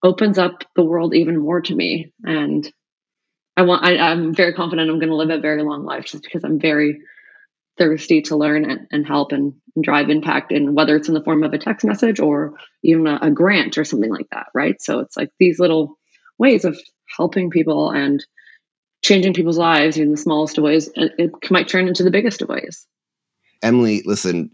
opens 0.03 0.39
up 0.39 0.65
the 0.75 0.85
world 0.85 1.15
even 1.15 1.39
more 1.39 1.61
to 1.61 1.75
me, 1.75 2.13
and 2.25 2.69
I 3.57 3.63
want 3.63 3.85
I, 3.85 3.99
I'm 3.99 4.35
very 4.35 4.55
confident 4.55 4.91
I'm 4.91 4.99
going 4.99 5.11
to 5.11 5.17
live 5.17 5.31
a 5.31 5.41
very 5.41 5.63
long 5.63 5.85
life 5.85 6.07
just 6.07 6.25
because 6.25 6.43
I'm 6.43 6.59
very 6.59 6.99
thirsty 7.79 8.23
to 8.23 8.37
learn 8.37 8.69
and, 8.69 8.89
and 8.91 9.07
help 9.07 9.31
and, 9.31 9.55
and, 9.77 9.85
drive 9.85 10.11
impact 10.11 10.51
and 10.51 10.75
whether 10.75 10.97
it's 10.97 11.07
in 11.07 11.15
the 11.15 11.23
form 11.23 11.45
of 11.45 11.53
a 11.53 11.59
text 11.59 11.87
message 11.87 12.19
or 12.19 12.55
even 12.83 13.07
a, 13.07 13.19
a 13.23 13.31
grant 13.31 13.79
or 13.79 13.85
something 13.85 14.11
like 14.11 14.27
that 14.33 14.47
right? 14.53 14.83
So 14.83 14.99
it's 14.99 15.17
like 15.17 15.31
these 15.39 15.61
little 15.61 15.97
ways 16.39 16.65
of 16.65 16.77
helping 17.17 17.51
people 17.51 17.91
and 17.91 18.25
changing 19.09 19.33
people's 19.35 19.59
lives 19.59 19.97
in 19.97 20.11
the 20.11 20.17
smallest 20.17 20.59
of 20.59 20.65
ways, 20.65 20.89
it, 20.95 21.13
it 21.19 21.51
might 21.51 21.67
turn 21.67 21.89
into 21.89 22.05
the 22.05 22.11
biggest 22.11 22.43
of 22.43 22.49
ways. 22.49 22.87
Emily, 23.63 24.03
listen, 24.05 24.51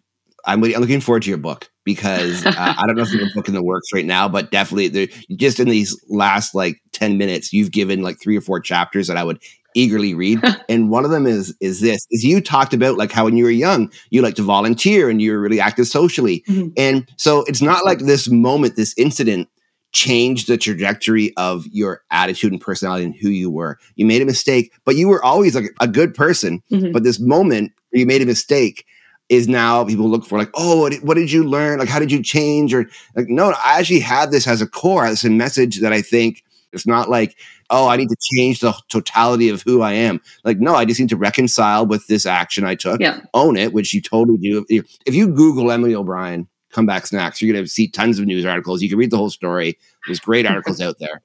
I'm, 0.47 0.63
I'm 0.63 0.81
looking 0.81 1.01
forward 1.01 1.25
to 1.25 1.29
your 1.29 1.39
book 1.39 1.69
because 1.85 2.47
uh, 2.47 2.53
I 2.57 2.87
don't 2.87 2.97
know 2.97 3.03
if 3.03 3.13
you 3.13 3.19
have 3.19 3.29
a 3.29 3.35
book 3.35 3.49
in 3.49 3.55
the 3.55 3.63
works 3.63 3.89
right 3.93 4.07
now, 4.07 4.29
but 4.29 4.51
definitely 4.51 5.11
just 5.37 5.59
in 5.59 5.69
these 5.69 6.01
last 6.09 6.55
like 6.55 6.81
10 6.93 7.19
minutes, 7.19 7.53
you've 7.53 7.73
given 7.73 8.03
like 8.03 8.21
three 8.21 8.37
or 8.37 8.41
four 8.41 8.61
chapters 8.61 9.09
that 9.09 9.17
I 9.17 9.25
would 9.25 9.43
eagerly 9.75 10.15
read. 10.15 10.41
and 10.69 10.89
one 10.89 11.05
of 11.05 11.11
them 11.11 11.27
is 11.27 11.55
is 11.61 11.81
this 11.81 12.07
is 12.13 12.25
you 12.25 12.41
talked 12.41 12.73
about 12.73 12.97
like 12.97 13.11
how 13.11 13.25
when 13.25 13.37
you 13.37 13.45
were 13.45 13.51
young, 13.51 13.91
you 14.11 14.23
like 14.23 14.37
to 14.37 14.43
volunteer 14.43 15.11
and 15.11 15.21
you 15.21 15.33
were 15.33 15.41
really 15.41 15.61
active 15.61 15.89
socially. 15.89 16.45
Mm-hmm. 16.49 16.69
And 16.77 17.11
so 17.17 17.45
it's 17.49 17.61
not 17.61 17.85
like 17.85 17.99
this 17.99 18.29
moment, 18.31 18.77
this 18.77 18.95
incident 18.97 19.49
changed 19.95 20.49
the 20.49 20.59
trajectory 20.59 21.33
of 21.37 21.67
your 21.69 22.03
attitude 22.11 22.53
and 22.53 22.61
personality 22.61 23.05
and 23.05 23.15
who 23.15 23.31
you 23.31 23.51
were. 23.51 23.79
You 23.95 24.05
made 24.05 24.21
a 24.21 24.27
mistake, 24.27 24.73
but 24.85 24.97
you 24.97 25.09
were 25.09 25.25
always 25.25 25.55
like 25.55 25.75
a 25.81 25.89
good 25.89 26.15
person. 26.15 26.63
Mm-hmm. 26.71 26.93
But 26.93 27.05
this 27.05 27.19
moment 27.19 27.73
you 27.93 28.05
made 28.05 28.21
a 28.21 28.27
mistake 28.27 28.85
is 29.31 29.49
now 29.49 29.85
people 29.85 30.11
look 30.11 30.27
for 30.27 30.39
like, 30.39 30.51
oh, 30.55 30.83
what 30.83 30.93
did, 30.93 31.03
what 31.03 31.15
did 31.15 31.33
you 31.33 31.45
learn? 31.45 31.79
Like, 31.79 31.89
how 31.89 31.99
did 31.99 32.13
you 32.13 32.23
change? 32.23 32.75
Or 32.75 32.87
like, 33.17 33.29
no, 33.29 33.55
I 33.65 33.79
actually 33.79 34.01
had 34.01 34.31
this 34.31 34.47
as 34.47 34.61
a 34.61 34.67
core, 34.67 35.07
as 35.07 35.25
a 35.25 35.31
message 35.31 35.81
that 35.81 35.93
I 35.93 36.03
think 36.03 36.45
it's 36.73 36.87
not 36.87 37.09
like, 37.09 37.37
oh, 37.71 37.89
I 37.89 37.97
need 37.97 38.09
to 38.09 38.17
change 38.35 38.61
the 38.61 38.75
totality 38.91 39.49
of 39.49 39.63
who 39.63 39.81
I 39.81 39.93
am. 39.93 40.21
Like, 40.45 40.59
no, 40.59 40.75
I 40.75 40.85
just 40.85 41.01
need 41.01 41.09
to 41.09 41.17
reconcile 41.17 41.87
with 41.87 42.07
this 42.09 42.27
action 42.27 42.65
I 42.65 42.75
took, 42.75 43.01
yeah. 43.01 43.21
own 43.33 43.57
it, 43.57 43.73
which 43.73 43.95
you 43.95 44.03
totally 44.03 44.39
do. 44.39 44.67
If 44.69 45.15
you 45.15 45.29
Google 45.29 45.71
Emily 45.71 45.95
O'Brien 45.95 46.49
comeback 46.75 47.07
snacks, 47.07 47.41
you're 47.41 47.53
going 47.53 47.65
to 47.65 47.71
see 47.71 47.89
tons 47.89 48.19
of 48.19 48.27
news 48.27 48.45
articles. 48.45 48.83
You 48.83 48.89
can 48.89 48.99
read 48.99 49.11
the 49.11 49.17
whole 49.17 49.31
story. 49.31 49.79
There's 50.07 50.21
great 50.21 50.47
articles 50.47 50.81
out 50.81 50.99
there. 50.99 51.23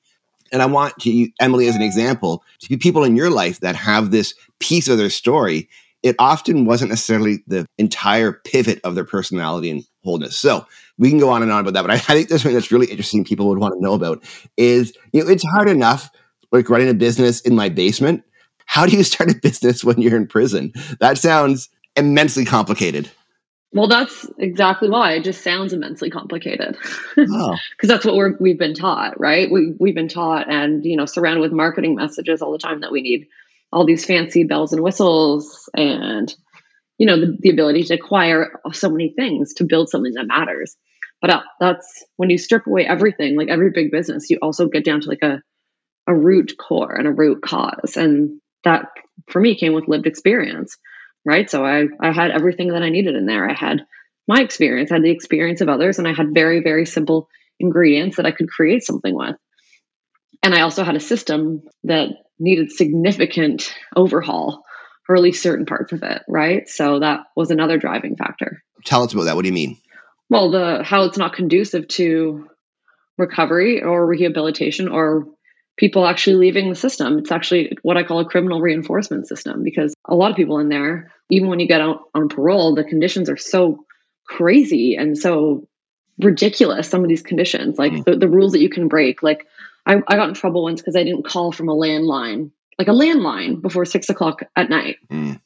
And 0.52 0.62
I 0.62 0.66
want 0.66 0.98
to, 1.02 1.30
Emily, 1.40 1.68
as 1.68 1.76
an 1.76 1.82
example, 1.82 2.44
to 2.62 2.78
people 2.78 3.04
in 3.04 3.16
your 3.16 3.30
life 3.30 3.60
that 3.60 3.76
have 3.76 4.12
this 4.12 4.34
piece 4.60 4.88
of 4.88 4.98
their 4.98 5.10
story 5.10 5.70
it 6.04 6.16
often 6.20 6.66
wasn't 6.66 6.90
necessarily 6.90 7.44
the 7.48 7.66
entire 7.78 8.32
pivot 8.32 8.80
of 8.84 8.96
their 8.96 9.04
personality 9.04 9.70
and 9.70 9.86
wholeness. 10.04 10.38
So 10.38 10.66
we 10.98 11.10
can 11.10 11.20
go 11.20 11.30
on 11.30 11.44
and 11.44 11.52
on 11.52 11.62
about 11.62 11.74
that, 11.74 11.82
but 11.82 11.92
I, 11.92 11.96
I 11.96 12.16
think 12.16 12.30
there's 12.30 12.42
something 12.42 12.56
that's 12.56 12.72
really 12.72 12.88
interesting 12.88 13.26
people 13.26 13.48
would 13.50 13.60
want 13.60 13.74
to 13.74 13.82
know 13.82 13.94
about 13.94 14.24
is, 14.58 14.94
you 15.12 15.24
know, 15.24 15.30
it's 15.30 15.44
hard 15.44 15.70
enough 15.70 16.10
like 16.52 16.70
running 16.70 16.90
a 16.90 16.94
business 16.94 17.42
in 17.42 17.56
my 17.56 17.70
basement. 17.70 18.24
How 18.66 18.86
do 18.86 18.96
you 18.96 19.04
start 19.04 19.30
a 19.30 19.36
business 19.36 19.84
when 19.84 20.02
you're 20.02 20.16
in 20.16 20.28
prison? 20.28 20.74
That 21.00 21.18
sounds 21.18 21.70
immensely 21.96 22.46
complicated. 22.46 23.12
Well, 23.72 23.88
that's 23.88 24.26
exactly 24.40 24.90
why 24.90 25.14
it 25.14 25.24
just 25.24 25.44
sounds 25.44 25.74
immensely 25.74 26.10
complicated. 26.10 26.78
Because 27.16 27.30
oh. 27.32 27.88
that's 27.88 28.06
what 28.06 28.16
we're 28.16 28.36
we've 28.40 28.58
been 28.58 28.74
taught, 28.74 29.20
right? 29.20 29.50
We 29.52 29.76
we've 29.80 29.96
been 29.96 30.08
taught, 30.08 30.52
and 30.52 30.84
you 30.84 30.98
know, 30.98 31.06
surrounded 31.06 31.42
with 31.42 31.52
marketing 31.52 31.96
messages 31.96 32.42
all 32.42 32.52
the 32.52 32.58
time 32.58 32.82
that 32.82 32.92
we 32.92 33.02
need 33.02 33.28
all 33.72 33.86
these 33.86 34.06
fancy 34.06 34.44
bells 34.44 34.74
and 34.74 34.82
whistles 34.82 35.70
and 35.76 36.34
you 36.98 37.06
know 37.06 37.20
the, 37.20 37.38
the 37.40 37.50
ability 37.50 37.84
to 37.84 37.94
acquire 37.96 38.60
so 38.72 38.90
many 38.90 39.10
things 39.10 39.54
to 39.56 39.64
build 39.64 39.90
something 39.90 40.14
that 40.14 40.28
matters 40.28 40.76
but 41.22 41.30
uh, 41.30 41.42
that's 41.60 42.06
when 42.16 42.30
you 42.30 42.38
strip 42.38 42.66
away 42.66 42.86
everything 42.86 43.38
like 43.38 43.50
every 43.50 43.72
big 43.72 43.92
business 43.92 44.30
you 44.30 44.38
also 44.42 44.68
get 44.68 44.86
down 44.86 45.02
to 45.02 45.10
like 45.10 45.22
a 45.22 45.42
a 46.08 46.16
root 46.16 46.54
core 46.58 46.94
and 46.94 47.08
a 47.08 47.12
root 47.12 47.42
cause 47.42 47.96
and 47.96 48.40
that 48.64 48.86
for 49.30 49.40
me 49.40 49.56
came 49.56 49.74
with 49.74 49.88
lived 49.88 50.08
experience 50.08 50.78
right 51.30 51.50
so 51.50 51.66
i 51.66 51.86
i 52.02 52.12
had 52.12 52.32
everything 52.32 52.70
that 52.70 52.84
i 52.84 52.90
needed 52.90 53.16
in 53.16 53.26
there 53.26 53.50
i 53.50 53.54
had 53.54 53.86
my 54.28 54.42
experience 54.42 54.92
I 54.92 54.96
had 54.96 55.04
the 55.04 55.12
experience 55.12 55.62
of 55.62 55.70
others 55.70 56.00
and 56.00 56.08
i 56.08 56.14
had 56.14 56.34
very 56.34 56.62
very 56.62 56.86
simple 56.86 57.30
ingredients 57.60 58.18
that 58.18 58.26
i 58.26 58.32
could 58.32 58.50
create 58.50 58.84
something 58.84 59.16
with 59.16 59.36
and 60.44 60.54
i 60.56 60.62
also 60.62 60.84
had 60.84 60.96
a 60.96 61.00
system 61.00 61.64
that 61.84 62.10
needed 62.40 62.72
significant 62.72 63.74
overhaul 63.96 64.64
or 65.10 65.16
at 65.16 65.24
least 65.24 65.42
certain 65.42 65.66
parts 65.66 65.92
of 65.92 66.04
it, 66.04 66.22
right? 66.28 66.70
So 66.70 67.00
that 67.00 67.22
was 67.36 67.50
another 67.50 67.80
driving 67.80 68.16
factor. 68.16 68.64
Tell 68.86 69.02
us 69.04 69.12
about 69.12 69.24
that. 69.24 69.36
What 69.36 69.42
do 69.42 69.48
you 69.48 69.54
mean? 69.54 69.78
Well, 70.30 70.52
the 70.52 70.84
how 70.84 71.04
it's 71.06 71.18
not 71.18 71.34
conducive 71.34 71.88
to 71.90 72.48
recovery 73.18 73.82
or 73.82 74.06
rehabilitation 74.06 74.88
or 74.88 75.26
people 75.80 76.06
actually 76.06 76.36
leaving 76.36 76.70
the 76.70 76.76
system. 76.76 77.18
It's 77.20 77.32
actually 77.32 77.78
what 77.84 77.96
I 77.96 78.04
call 78.04 78.20
a 78.20 78.26
criminal 78.26 78.60
reinforcement 78.60 79.30
system 79.30 79.64
because 79.64 79.96
a 80.06 80.14
lot 80.14 80.30
of 80.30 80.36
people 80.36 80.60
in 80.60 80.68
there, 80.68 81.14
even 81.30 81.48
when 81.48 81.62
you 81.62 81.68
get 81.68 81.80
out 81.80 82.02
on 82.14 82.28
parole, 82.28 82.76
the 82.76 82.84
conditions 82.84 83.30
are 83.30 83.38
so 83.38 83.86
crazy 84.28 84.96
and 84.96 85.18
so 85.18 85.70
ridiculous. 86.20 86.90
Some 86.90 87.02
of 87.02 87.08
these 87.08 87.22
conditions, 87.22 87.80
like 87.80 87.94
mm. 87.94 88.04
the, 88.04 88.18
the 88.18 88.28
rules 88.28 88.52
that 88.52 88.60
you 88.60 88.70
can 88.70 88.90
break, 88.90 89.24
like 89.24 89.48
I, 89.86 90.02
I 90.06 90.18
got 90.18 90.28
in 90.28 90.36
trouble 90.36 90.64
once 90.64 90.82
because 90.82 90.98
I 90.98 91.06
didn't 91.06 91.26
call 91.26 91.54
from 91.54 91.70
a 91.70 91.74
landline, 91.76 92.52
like 92.78 92.90
a 92.90 92.92
landline, 92.92 93.62
before 93.62 93.86
six 93.86 94.10
o'clock 94.10 94.42
at 94.58 94.70
night. 94.70 94.98
Mm. 95.10 95.40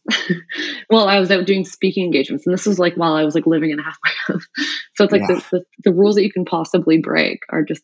well, 0.90 1.08
I 1.08 1.20
was 1.20 1.30
out 1.30 1.46
doing 1.46 1.64
speaking 1.64 2.06
engagements, 2.06 2.48
and 2.48 2.54
this 2.56 2.66
was 2.66 2.80
like 2.80 2.96
while 2.96 3.14
I 3.14 3.24
was 3.24 3.36
like 3.36 3.46
living 3.46 3.70
in 3.70 3.80
a 3.80 3.84
halfway 3.84 4.12
house. 4.28 4.48
so 4.96 5.04
it's 5.04 5.14
like 5.14 5.22
yeah. 5.30 5.36
the, 5.36 5.44
the, 5.52 5.66
the 5.84 5.94
rules 5.94 6.16
that 6.16 6.24
you 6.24 6.34
can 6.34 6.46
possibly 6.46 6.98
break 6.98 7.42
are 7.50 7.62
just 7.62 7.84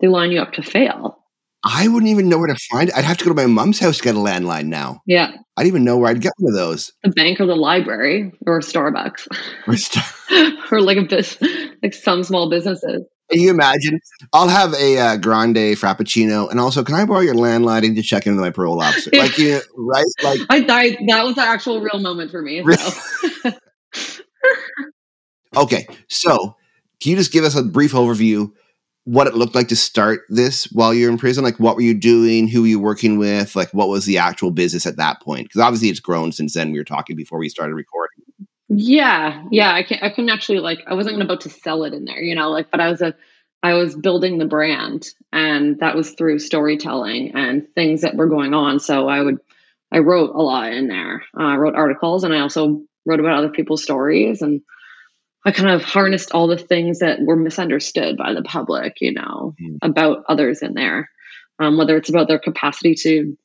they 0.00 0.08
line 0.08 0.30
you 0.30 0.42
up 0.42 0.52
to 0.52 0.62
fail. 0.62 1.19
I 1.64 1.88
wouldn't 1.88 2.10
even 2.10 2.28
know 2.28 2.38
where 2.38 2.46
to 2.46 2.58
find 2.70 2.88
it. 2.88 2.96
I'd 2.96 3.04
have 3.04 3.18
to 3.18 3.24
go 3.24 3.30
to 3.30 3.34
my 3.34 3.46
mom's 3.46 3.78
house 3.78 3.98
to 3.98 4.02
get 4.02 4.14
a 4.14 4.18
landline 4.18 4.66
now. 4.66 5.02
Yeah. 5.06 5.32
I 5.56 5.62
didn't 5.62 5.74
even 5.74 5.84
know 5.84 5.98
where 5.98 6.10
I'd 6.10 6.20
get 6.22 6.32
one 6.38 6.52
of 6.52 6.56
those. 6.56 6.92
The 7.04 7.10
bank 7.10 7.40
or 7.40 7.46
the 7.46 7.54
library 7.54 8.32
or 8.46 8.60
Starbucks. 8.60 9.28
Or, 9.66 9.76
Star- 9.76 10.52
or 10.72 10.80
like 10.80 10.96
a 10.96 11.02
bit 11.02 11.38
like 11.82 11.92
some 11.92 12.24
small 12.24 12.48
businesses. 12.48 13.04
Can 13.30 13.40
you 13.40 13.50
imagine? 13.50 14.00
I'll 14.32 14.48
have 14.48 14.74
a 14.74 14.98
uh, 14.98 15.16
grande 15.16 15.54
frappuccino, 15.54 16.50
and 16.50 16.58
also, 16.58 16.82
can 16.82 16.96
I 16.96 17.04
borrow 17.04 17.20
your 17.20 17.36
landline 17.36 17.94
to 17.94 18.02
check 18.02 18.26
in 18.26 18.34
with 18.34 18.40
my 18.40 18.50
parole 18.50 18.82
officer? 18.82 19.10
Like, 19.16 19.38
you 19.38 19.52
know, 19.52 19.60
right? 19.76 20.04
Like, 20.22 20.40
I, 20.50 20.66
I, 20.68 20.98
that 21.06 21.24
was 21.24 21.36
the 21.36 21.42
actual 21.42 21.80
real 21.80 22.00
moment 22.00 22.32
for 22.32 22.42
me. 22.42 22.64
So. 23.44 23.52
okay, 25.56 25.86
so 26.08 26.56
can 27.00 27.10
you 27.10 27.16
just 27.16 27.32
give 27.32 27.44
us 27.44 27.54
a 27.54 27.62
brief 27.62 27.92
overview 27.92 28.50
what 29.04 29.26
it 29.26 29.34
looked 29.34 29.54
like 29.54 29.68
to 29.68 29.76
start 29.76 30.22
this 30.28 30.64
while 30.72 30.92
you're 30.92 31.10
in 31.10 31.18
prison? 31.18 31.44
Like, 31.44 31.58
what 31.58 31.76
were 31.76 31.82
you 31.82 31.94
doing? 31.94 32.48
Who 32.48 32.62
were 32.62 32.68
you 32.68 32.80
working 32.80 33.18
with? 33.18 33.56
Like, 33.56 33.70
what 33.72 33.88
was 33.88 34.04
the 34.04 34.18
actual 34.18 34.50
business 34.50 34.86
at 34.86 34.96
that 34.96 35.20
point? 35.22 35.44
Because 35.44 35.60
obviously, 35.60 35.88
it's 35.88 36.00
grown 36.00 36.32
since 36.32 36.54
then. 36.54 36.72
We 36.72 36.78
were 36.78 36.84
talking 36.84 37.16
before 37.16 37.38
we 37.38 37.48
started 37.48 37.74
recording. 37.74 38.24
Yeah, 38.68 39.42
yeah. 39.50 39.72
I 39.74 39.82
can't. 39.82 40.02
I 40.02 40.10
couldn't 40.10 40.30
actually 40.30 40.60
like 40.60 40.80
I 40.86 40.94
wasn't 40.94 41.20
about 41.20 41.40
to 41.42 41.50
sell 41.50 41.82
it 41.84 41.92
in 41.92 42.04
there, 42.04 42.22
you 42.22 42.36
know, 42.36 42.50
like 42.50 42.70
but 42.70 42.80
I 42.80 42.88
was 42.88 43.02
a 43.02 43.14
I 43.62 43.74
was 43.74 43.96
building 43.96 44.38
the 44.38 44.46
brand 44.46 45.08
and 45.32 45.80
that 45.80 45.96
was 45.96 46.12
through 46.12 46.38
storytelling 46.38 47.32
and 47.34 47.66
things 47.74 48.02
that 48.02 48.14
were 48.14 48.28
going 48.28 48.54
on. 48.54 48.78
So 48.78 49.08
I 49.08 49.20
would 49.20 49.38
I 49.92 49.98
wrote 49.98 50.30
a 50.34 50.40
lot 50.40 50.72
in 50.72 50.86
there. 50.86 51.24
Uh, 51.36 51.42
I 51.42 51.56
wrote 51.56 51.74
articles 51.74 52.22
and 52.22 52.32
I 52.32 52.40
also 52.40 52.82
wrote 53.04 53.20
about 53.20 53.38
other 53.38 53.48
people's 53.48 53.82
stories 53.82 54.40
and 54.40 54.62
I 55.44 55.52
kind 55.52 55.70
of 55.70 55.82
harnessed 55.82 56.32
all 56.32 56.48
the 56.48 56.58
things 56.58 56.98
that 56.98 57.20
were 57.20 57.36
misunderstood 57.36 58.16
by 58.16 58.34
the 58.34 58.42
public, 58.42 59.00
you 59.00 59.12
know, 59.12 59.54
mm. 59.60 59.78
about 59.82 60.24
others 60.28 60.62
in 60.62 60.74
there. 60.74 61.10
Um, 61.58 61.76
whether 61.76 61.96
it's 61.96 62.08
about 62.08 62.26
their 62.28 62.38
capacity 62.38 62.94
to 63.02 63.36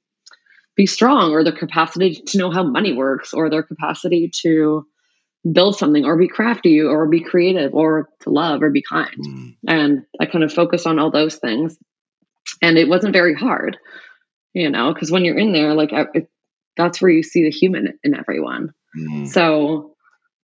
be 0.75 0.86
strong 0.86 1.32
or 1.32 1.44
their 1.44 1.56
capacity 1.56 2.16
to 2.16 2.38
know 2.38 2.50
how 2.50 2.64
money 2.64 2.94
works 2.94 3.34
or 3.34 3.50
their 3.50 3.64
capacity 3.64 4.32
to 4.42 4.86
build 5.50 5.78
something 5.78 6.06
or 6.06 6.18
be 6.18 6.28
crafty 6.28 6.82
or 6.82 7.08
be 7.08 7.22
creative 7.22 7.74
or 7.74 8.10
to 8.22 8.30
love 8.30 8.62
or 8.62 8.70
be 8.72 8.82
kind. 8.82 9.16
Mm. 9.20 9.56
And 9.68 10.06
I 10.20 10.25
kind 10.25 10.44
of 10.44 10.54
focused 10.54 10.88
on 10.88 11.00
all 11.00 11.12
those 11.12 11.36
things. 11.36 11.78
And 12.62 12.78
it 12.78 12.88
wasn't 12.88 13.14
very 13.14 13.34
hard, 13.34 13.78
you 14.54 14.70
know, 14.70 14.94
because 14.94 15.12
when 15.12 15.25
you're 15.25 15.38
in 15.38 15.52
there, 15.52 15.74
like 15.74 15.92
it, 15.92 16.30
that's 16.78 17.02
where 17.02 17.12
you 17.12 17.24
see 17.24 17.44
the 17.44 17.52
human 17.52 18.00
in 18.04 18.16
everyone. 18.16 18.74
Mm. 18.98 19.28
So 19.28 19.95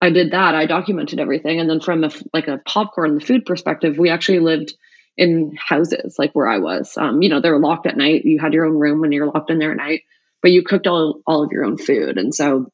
I 0.02 0.11
did 0.11 0.33
that. 0.33 0.54
I 0.54 0.66
documented 0.66 1.21
everything. 1.21 1.61
And 1.61 1.69
then 1.69 1.80
from 1.80 2.04
a, 2.04 2.11
like 2.33 2.49
a 2.49 2.61
popcorn, 2.66 3.16
the 3.16 3.25
food 3.25 3.45
perspective, 3.45 3.99
we 3.99 4.11
actually 4.11 4.40
lived 4.40 4.75
in 5.16 5.57
houses 5.57 6.16
like 6.19 6.33
where 6.33 6.49
I 6.49 6.59
was. 6.59 6.97
Um, 6.97 7.21
you 7.21 7.28
know, 7.28 7.40
they 7.40 7.50
were 7.50 7.61
locked 7.61 7.87
at 7.87 7.97
night. 7.97 8.25
You 8.25 8.38
had 8.38 8.54
your 8.54 8.64
own 8.64 8.78
room 8.78 9.00
when 9.00 9.12
you're 9.12 9.26
locked 9.26 9.50
in 9.50 9.59
there 9.59 9.73
at 9.73 9.76
night, 9.76 10.02
but 10.40 10.52
you 10.52 10.62
cooked 10.62 10.87
all, 10.87 11.21
all 11.26 11.42
of 11.45 11.52
your 11.52 11.64
own 11.64 11.76
food. 11.76 12.16
And 12.16 12.35
so 12.35 12.71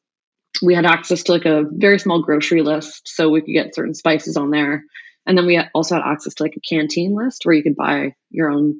we 0.61 0.73
had 0.73 0.85
access 0.85 1.23
to 1.23 1.31
like 1.31 1.45
a 1.45 1.63
very 1.69 1.99
small 1.99 2.21
grocery 2.21 2.61
list 2.61 3.07
so 3.07 3.29
we 3.29 3.41
could 3.41 3.53
get 3.53 3.75
certain 3.75 3.93
spices 3.93 4.37
on 4.37 4.49
there 4.49 4.83
and 5.25 5.37
then 5.37 5.45
we 5.45 5.59
also 5.73 5.95
had 5.95 6.03
access 6.05 6.35
to 6.35 6.43
like 6.43 6.55
a 6.55 6.61
canteen 6.61 7.15
list 7.15 7.45
where 7.45 7.55
you 7.55 7.63
could 7.63 7.75
buy 7.75 8.15
your 8.29 8.49
own 8.49 8.79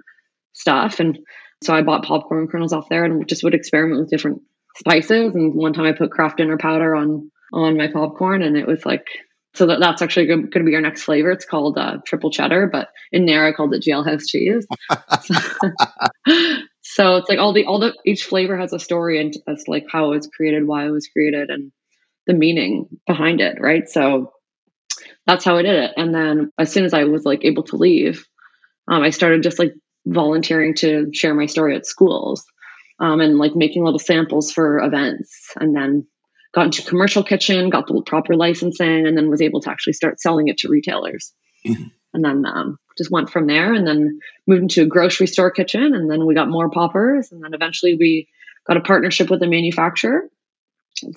stuff 0.54 1.00
and 1.00 1.20
so 1.63 1.74
i 1.74 1.82
bought 1.82 2.06
popcorn 2.06 2.48
kernels 2.48 2.74
off 2.74 2.89
there 2.89 3.06
and 3.06 3.27
just 3.27 3.44
would 3.44 3.54
experiment 3.54 4.00
with 4.00 4.10
different 4.10 4.42
spices 4.77 5.36
and 5.36 5.54
one 5.54 5.74
time 5.74 5.86
i 5.86 5.92
put 5.92 6.12
Kraft 6.12 6.38
Dinner 6.38 6.58
powder 6.58 6.96
on 6.96 7.32
on 7.54 7.77
my 7.77 7.88
popcorn 7.88 8.42
and 8.42 8.58
it 8.58 8.68
was 8.68 8.86
like 8.86 9.06
so 9.56 9.66
that, 9.66 9.80
that's 9.80 10.01
actually 10.04 10.27
going 10.27 10.51
to 10.51 10.63
be 10.63 10.75
our 10.75 10.82
next 10.82 11.04
flavor 11.04 11.32
it's 11.32 11.46
called 11.46 11.77
uh, 11.77 11.98
triple 12.06 12.32
cheddar 12.32 12.68
but 12.72 12.89
in 13.12 13.25
there 13.25 13.46
i 13.46 13.54
called 13.54 13.74
it 13.74 13.84
jailhouse 13.84 14.24
cheese 14.27 14.66
So 16.82 17.18
it's 17.18 17.30
like 17.30 17.39
all 17.39 17.54
the 17.54 17.66
all 17.66 17.80
the 17.80 17.94
each 18.06 18.24
flavor 18.25 18.58
has 18.58 18.74
a 18.74 18.80
story 18.80 19.20
and 19.20 19.34
as 19.48 19.66
like 19.68 19.86
how 19.92 20.12
it 20.12 20.16
was 20.16 20.27
created, 20.36 20.66
why 20.66 20.86
it 20.88 20.92
was 20.92 21.08
created, 21.08 21.50
and 21.50 21.72
the 22.27 22.34
meaning 22.34 22.88
behind 23.06 23.42
it, 23.42 23.58
right? 23.60 23.88
So 23.89 24.32
that's 25.25 25.46
how 25.46 25.58
I 25.58 25.63
did 25.63 25.75
it. 25.75 25.92
And 25.98 26.13
then 26.13 26.51
as 26.58 26.72
soon 26.72 26.86
as 26.86 26.94
I 26.94 27.06
was 27.06 27.25
like 27.25 27.46
able 27.46 27.63
to 27.66 27.75
leave, 27.77 28.25
um, 28.88 29.04
I 29.04 29.12
started 29.12 29.44
just 29.44 29.60
like 29.60 29.74
volunteering 30.06 30.75
to 30.75 31.10
share 31.13 31.34
my 31.34 31.46
story 31.48 31.75
at 31.75 31.86
schools. 31.86 32.46
um, 33.00 33.22
and 33.22 33.38
like 33.38 33.56
making 33.56 33.84
little 33.84 34.00
samples 34.00 34.51
for 34.51 34.80
events. 34.80 35.51
And 35.58 35.75
then 35.75 36.08
got 36.54 36.66
into 36.66 36.84
commercial 36.84 37.24
kitchen, 37.24 37.70
got 37.70 37.88
the 37.88 38.01
proper 38.06 38.36
licensing, 38.36 39.06
and 39.08 39.18
then 39.18 39.30
was 39.30 39.42
able 39.42 39.62
to 39.62 39.70
actually 39.70 39.94
start 39.94 40.20
selling 40.20 40.48
it 40.48 40.60
to 40.60 40.70
retailers. 40.70 41.34
Mm-hmm. 41.66 41.84
And 42.13 42.25
then 42.25 42.46
um, 42.46 42.80
just 42.98 43.12
went 43.12 43.30
from 43.30 43.48
there 43.48 43.74
and 43.74 43.86
then 43.86 44.20
moved 44.48 44.63
into 44.63 44.84
a 44.84 44.88
grocery 44.88 45.27
store 45.27 45.51
kitchen. 45.51 45.94
And 45.94 46.10
then 46.10 46.25
we 46.25 46.34
got 46.34 46.50
more 46.50 46.70
poppers. 46.70 47.32
And 47.32 47.44
then 47.44 47.54
eventually 47.54 47.96
we 47.96 48.27
got 48.66 48.77
a 48.77 48.82
partnership 48.82 49.30
with 49.30 49.44
a 49.44 49.48
manufacturer. 49.48 50.30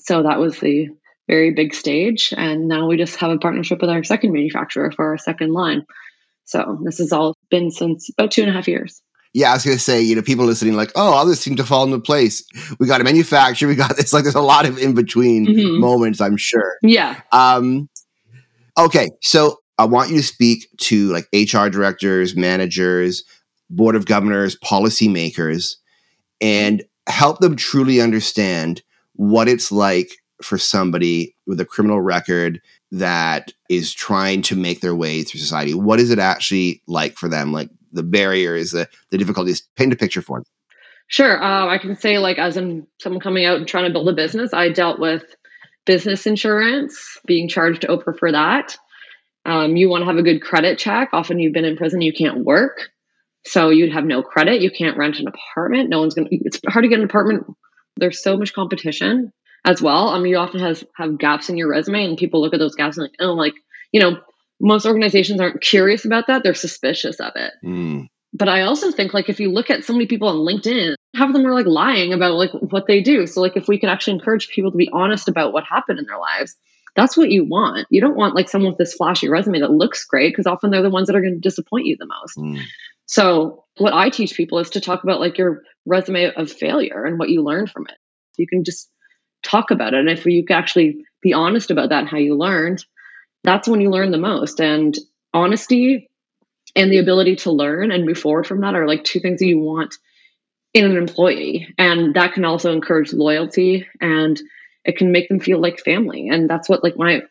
So 0.01 0.25
that 0.25 0.39
was 0.39 0.59
the 0.59 0.89
very 1.27 1.53
big 1.53 1.75
stage. 1.75 2.35
And 2.37 2.69
now 2.69 2.87
we 2.87 2.97
just 2.97 3.17
have 3.17 3.31
a 3.31 3.39
partnership 3.39 3.81
with 3.81 3.91
our 3.91 4.05
second 4.05 4.33
manufacturer 4.33 4.91
for 4.91 5.07
our 5.11 5.19
second 5.19 5.53
line. 5.53 5.87
So 6.45 6.79
this 6.85 6.99
has 6.99 7.13
all 7.13 7.37
been 7.51 7.71
since 7.71 8.11
about 8.11 8.33
two 8.33 8.43
and 8.43 8.51
a 8.51 8.55
half 8.55 8.69
years. 8.69 9.01
Yeah, 9.33 9.51
I 9.51 9.55
was 9.55 9.65
going 9.65 9.77
to 9.77 9.83
say, 9.83 10.03
you 10.03 10.17
know, 10.17 10.23
people 10.23 10.45
listening 10.45 10.75
like, 10.75 10.91
oh, 10.97 11.13
all 11.13 11.25
this 11.25 11.41
seemed 11.41 11.59
to 11.59 11.65
fall 11.65 11.85
into 11.85 12.01
place. 12.01 12.45
We 12.79 12.87
got 12.87 13.01
a 13.01 13.05
manufacturer. 13.05 13.69
We 13.69 13.77
got 13.77 13.97
this. 13.97 14.13
Like, 14.13 14.25
there's 14.25 14.35
a 14.35 14.41
lot 14.41 14.67
of 14.67 14.79
in 14.79 14.95
between 14.95 15.47
mm-hmm. 15.47 15.81
moments, 15.81 16.21
I'm 16.21 16.37
sure. 16.37 16.77
Yeah. 16.83 17.21
Um, 17.31 17.89
okay. 18.79 19.09
So 19.23 19.59
I 19.79 19.85
want 19.85 20.11
you 20.11 20.17
to 20.17 20.23
speak 20.23 20.69
to 20.79 21.13
like 21.13 21.29
HR 21.33 21.69
directors, 21.69 22.37
managers, 22.37 23.25
board 23.71 23.97
of 23.97 24.05
governors, 24.05 24.57
policymakers, 24.59 25.77
and 26.41 26.83
help 27.07 27.39
them 27.39 27.57
truly 27.57 28.01
understand 28.01 28.83
what 29.15 29.49
it's 29.49 29.71
like 29.71 30.11
for 30.43 30.59
somebody 30.59 31.37
with 31.47 31.61
a 31.61 31.65
criminal 31.65 32.01
record 32.01 32.61
that 32.91 33.53
is 33.69 33.93
trying 33.93 34.43
to 34.43 34.57
make 34.57 34.81
their 34.81 34.95
way 34.95 35.23
through 35.23 35.41
society. 35.41 35.75
What 35.75 36.01
is 36.01 36.11
it 36.11 36.19
actually 36.19 36.83
like 36.87 37.17
for 37.17 37.29
them? 37.29 37.53
Like 37.53 37.71
the 37.93 38.03
barriers, 38.03 38.73
the, 38.73 38.89
the 39.11 39.19
difficulties. 39.19 39.63
Paint 39.77 39.93
a 39.93 39.97
picture 39.97 40.23
for 40.23 40.39
them. 40.39 40.45
Sure. 41.09 41.43
Uh, 41.43 41.67
I 41.67 41.79
can 41.79 41.97
say, 41.97 42.19
like, 42.19 42.39
as 42.39 42.57
in 42.57 42.87
someone 43.01 43.21
coming 43.21 43.45
out 43.45 43.57
and 43.57 43.67
trying 43.67 43.85
to 43.85 43.93
build 43.93 44.09
a 44.09 44.13
business, 44.13 44.55
I 44.55 44.69
dealt 44.69 45.01
with 45.01 45.25
business 45.85 46.27
insurance, 46.27 47.19
being 47.27 47.49
charged 47.49 47.85
over 47.87 48.13
for 48.13 48.31
that. 48.31 48.77
Um, 49.45 49.77
you 49.77 49.89
want 49.89 50.03
to 50.03 50.07
have 50.07 50.19
a 50.19 50.23
good 50.23 50.41
credit 50.41 50.79
check. 50.79 51.11
Often 51.13 51.41
you've 51.41 51.53
been 51.53 51.65
in 51.65 51.77
prison, 51.77 52.01
you 52.01 52.13
can't 52.13 52.45
work. 52.45 52.91
So 53.47 53.71
you'd 53.71 53.93
have 53.93 54.05
no 54.05 54.23
credit. 54.23 54.61
You 54.61 54.71
can't 54.71 54.99
rent 54.99 55.19
an 55.19 55.27
apartment. 55.27 55.89
No 55.89 56.01
one's 56.01 56.15
going 56.15 56.29
to, 56.29 56.37
it's 56.45 56.61
hard 56.69 56.85
to 56.85 56.89
get 56.89 56.99
an 56.99 57.07
apartment. 57.07 57.47
There's 57.97 58.23
so 58.23 58.37
much 58.37 58.53
competition 58.53 59.33
as 59.65 59.81
well. 59.81 60.11
I 60.11 60.19
mean, 60.19 60.33
you 60.33 60.37
often 60.37 60.61
has, 60.61 60.85
have 60.95 61.19
gaps 61.19 61.49
in 61.49 61.57
your 61.57 61.69
resume 61.69 62.05
and 62.05 62.19
people 62.19 62.41
look 62.41 62.55
at 62.55 62.61
those 62.61 62.75
gaps 62.75 62.99
and 62.99 63.05
like, 63.05 63.15
oh, 63.19 63.33
like, 63.33 63.55
you 63.93 64.01
know, 64.01 64.21
most 64.61 64.87
organizations 64.87 65.41
aren't 65.41 65.61
curious 65.61 66.05
about 66.05 66.27
that. 66.27 66.43
They're 66.43 66.55
suspicious 66.55 67.19
of 67.19 67.33
it. 67.35 67.53
Mm. 67.65 68.09
But 68.33 68.49
I 68.49 68.63
also 68.63 68.93
think 68.93 69.13
like 69.13 69.29
if 69.29 69.41
you 69.41 69.51
look 69.51 69.71
at 69.71 69.85
so 69.85 69.93
many 69.93 70.07
people 70.07 70.29
on 70.29 70.37
LinkedIn, 70.37 70.95
half 71.17 71.29
of 71.29 71.35
them 71.35 71.47
are 71.47 71.55
like 71.55 71.67
lying 71.67 72.13
about 72.13 72.35
like 72.35 72.53
what 72.53 72.87
they 72.87 73.03
do. 73.03 73.27
So 73.27 73.41
like 73.41 73.57
if 73.57 73.67
we 73.67 73.81
could 73.81 73.89
actually 73.89 74.15
encourage 74.15 74.49
people 74.49 74.71
to 74.71 74.77
be 74.77 74.91
honest 74.93 75.29
about 75.29 75.53
what 75.53 75.65
happened 75.65 75.99
in 75.99 76.07
their 76.07 76.19
lives, 76.19 76.55
that's 76.95 77.17
what 77.17 77.31
you 77.31 77.45
want. 77.45 77.87
You 77.91 78.01
don't 78.01 78.17
want 78.17 78.37
like 78.37 78.49
someone 78.49 78.73
with 78.73 78.79
this 78.79 78.95
flashy 78.95 79.29
resume 79.29 79.61
that 79.61 79.71
looks 79.71 80.05
great 80.05 80.33
because 80.33 80.47
often 80.47 80.71
they're 80.71 80.83
the 80.83 80.91
ones 80.91 81.07
that 81.07 81.17
are 81.17 81.23
going 81.23 81.35
to 81.35 81.41
disappoint 81.41 81.87
you 81.87 81.97
the 81.99 82.07
most. 82.07 82.37
Mm. 82.37 82.63
So 83.07 83.65
what 83.79 83.93
I 83.93 84.11
teach 84.11 84.37
people 84.37 84.59
is 84.59 84.71
to 84.71 84.81
talk 84.81 85.03
about 85.03 85.21
like 85.21 85.39
your 85.39 85.63
resume 85.87 86.33
of 86.33 86.53
failure 86.53 87.05
and 87.05 87.19
what 87.19 87.31
you 87.31 87.43
learned 87.43 87.71
from 87.71 87.87
it. 87.89 87.97
You 88.37 88.47
can 88.47 88.63
just 88.63 88.89
talk 89.43 89.71
about 89.71 89.95
it. 89.95 90.01
And 90.01 90.09
if 90.09 90.25
you 90.27 90.45
can 90.45 90.57
actually 90.57 91.05
be 91.23 91.33
honest 91.33 91.71
about 91.71 91.89
that 91.89 92.01
and 92.01 92.09
how 92.09 92.19
you 92.19 92.37
learned, 92.37 92.85
that's 93.45 93.69
when 93.69 93.81
you 93.81 93.91
learn 93.91 94.11
the 94.11 94.19
most. 94.19 94.61
And 94.61 94.97
honesty 95.33 96.11
and 96.77 96.91
the 96.91 96.99
ability 96.99 97.37
to 97.37 97.51
learn 97.51 97.91
and 97.91 98.07
move 98.07 98.19
forward 98.19 98.47
from 98.47 98.61
that 98.61 98.75
are 98.75 98.87
like 98.87 99.05
two 99.05 99.21
things 99.21 99.41
that 99.41 99.47
you 99.47 99.59
want 99.59 99.97
in 100.73 100.85
an 100.85 100.97
employee. 100.97 101.69
And 101.79 102.15
that 102.15 102.35
can 102.35 102.45
also 102.45 102.73
encourage 102.73 103.13
loyalty 103.13 103.87
and 104.01 104.41
it 104.85 104.97
can 104.97 105.13
make 105.13 105.29
them 105.29 105.41
feel 105.41 105.61
like 105.61 105.81
family. 105.81 106.29
And 106.29 106.49
that's 106.49 106.69
what 106.69 106.85
like 106.85 106.97
my 106.97 107.23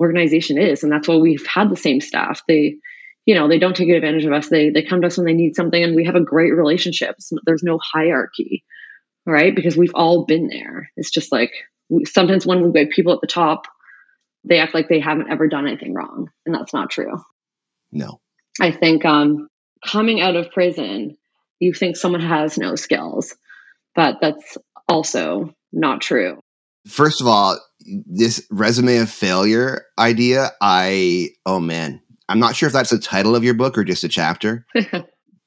organization 0.00 0.58
is. 0.58 0.82
And 0.82 0.92
that's 0.92 1.08
why 1.08 1.16
we've 1.16 1.46
had 1.46 1.70
the 1.70 1.76
same 1.76 2.00
staff. 2.00 2.42
They, 2.48 2.76
you 3.24 3.34
know, 3.34 3.48
they 3.48 3.58
don't 3.58 3.76
take 3.76 3.88
advantage 3.88 4.24
of 4.24 4.32
us. 4.32 4.48
They 4.48 4.70
they 4.70 4.82
come 4.82 5.00
to 5.02 5.06
us 5.06 5.16
when 5.16 5.26
they 5.26 5.34
need 5.34 5.54
something 5.54 5.82
and 5.82 5.94
we 5.94 6.04
have 6.06 6.16
a 6.16 6.20
great 6.20 6.54
relationship. 6.54 7.16
So 7.20 7.36
there's 7.44 7.62
no 7.62 7.78
hierarchy, 7.82 8.64
right? 9.26 9.54
Because 9.54 9.76
we've 9.76 9.94
all 9.94 10.24
been 10.24 10.48
there. 10.48 10.90
It's 10.96 11.10
just 11.10 11.30
like 11.30 11.52
sometimes 12.04 12.46
when 12.46 12.62
we 12.62 12.72
get 12.72 12.90
people 12.92 13.12
at 13.12 13.20
the 13.20 13.26
top 13.26 13.66
they 14.44 14.58
act 14.58 14.74
like 14.74 14.88
they 14.88 15.00
haven't 15.00 15.30
ever 15.30 15.48
done 15.48 15.66
anything 15.66 15.94
wrong. 15.94 16.30
And 16.46 16.54
that's 16.54 16.72
not 16.72 16.90
true. 16.90 17.22
No. 17.92 18.20
I 18.60 18.70
think 18.70 19.04
um, 19.04 19.48
coming 19.86 20.20
out 20.20 20.36
of 20.36 20.50
prison, 20.50 21.16
you 21.60 21.72
think 21.72 21.96
someone 21.96 22.20
has 22.20 22.58
no 22.58 22.74
skills, 22.76 23.34
but 23.94 24.18
that's 24.20 24.56
also 24.88 25.54
not 25.72 26.00
true. 26.00 26.40
First 26.86 27.20
of 27.20 27.26
all, 27.26 27.58
this 27.84 28.46
resume 28.50 28.98
of 28.98 29.10
failure 29.10 29.84
idea, 29.98 30.50
I, 30.60 31.30
oh 31.46 31.60
man, 31.60 32.00
I'm 32.28 32.38
not 32.38 32.56
sure 32.56 32.66
if 32.66 32.72
that's 32.72 32.90
the 32.90 32.98
title 32.98 33.36
of 33.36 33.44
your 33.44 33.54
book 33.54 33.76
or 33.76 33.84
just 33.84 34.04
a 34.04 34.08
chapter, 34.08 34.66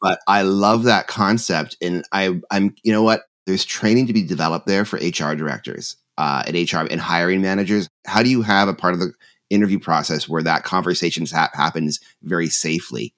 but 0.02 0.20
I 0.28 0.44
love 0.44 0.84
that 0.84 1.08
concept. 1.08 1.78
And 1.82 2.04
I, 2.12 2.40
I'm, 2.50 2.76
you 2.84 2.92
know 2.92 3.04
what? 3.04 3.24
There's 3.48 3.66
training 3.66 4.08
to 4.08 4.14
be 4.14 4.24
developed 4.24 4.68
there 4.68 4.86
for 4.86 4.98
HR 4.98 5.36
directors 5.36 5.98
uh, 6.18 6.44
at 6.46 6.54
HR 6.54 6.88
and 6.90 7.00
hiring 7.00 7.42
managers? 7.42 7.90
How 8.06 8.24
do 8.24 8.30
you 8.30 8.42
have 8.42 8.68
a 8.68 8.74
part 8.74 8.94
of 8.94 9.00
the 9.00 9.14
interview 9.50 9.80
process 9.80 10.30
where 10.30 10.44
that 10.44 10.64
conversation 10.64 11.26
ha- 11.26 11.52
happens 11.54 12.00
very 12.24 12.48
safely? 12.48 13.14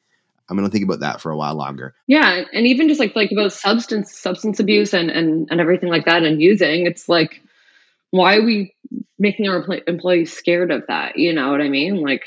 I'm 0.50 0.58
going 0.58 0.70
to 0.70 0.72
think 0.72 0.84
about 0.84 1.00
that 1.00 1.22
for 1.22 1.32
a 1.32 1.38
while 1.38 1.56
longer. 1.56 1.96
Yeah, 2.08 2.44
and 2.52 2.68
even 2.68 2.90
just 2.90 3.00
like 3.00 3.16
like 3.16 3.32
about 3.32 3.54
substance 3.54 4.18
substance 4.18 4.60
abuse 4.60 4.94
and 4.94 5.10
and 5.10 5.48
and 5.50 5.62
everything 5.62 5.90
like 5.90 6.06
that 6.06 6.24
and 6.24 6.42
using, 6.42 6.86
it's 6.86 7.08
like 7.08 7.42
why 8.12 8.36
are 8.36 8.44
we 8.44 8.76
making 9.18 9.48
our 9.48 9.66
employees 9.88 10.34
scared 10.34 10.70
of 10.70 10.84
that? 10.88 11.18
You 11.18 11.34
know 11.34 11.50
what 11.50 11.62
I 11.62 11.70
mean? 11.70 12.02
Like 12.02 12.24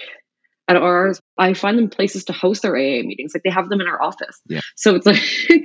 at 0.66 0.76
ours, 0.76 1.20
I 1.38 1.55
find 1.55 1.79
them 1.79 1.88
places 1.88 2.24
to 2.24 2.33
host 2.33 2.62
their 2.62 2.74
AA 2.74 3.02
meetings. 3.02 3.33
Like 3.35 3.42
they 3.44 3.50
have 3.50 3.68
them 3.68 3.81
in 3.81 3.87
our 3.87 4.02
office. 4.02 4.40
Yeah. 4.48 4.61
So 4.74 4.96
it's 4.96 5.07
like, 5.07 5.22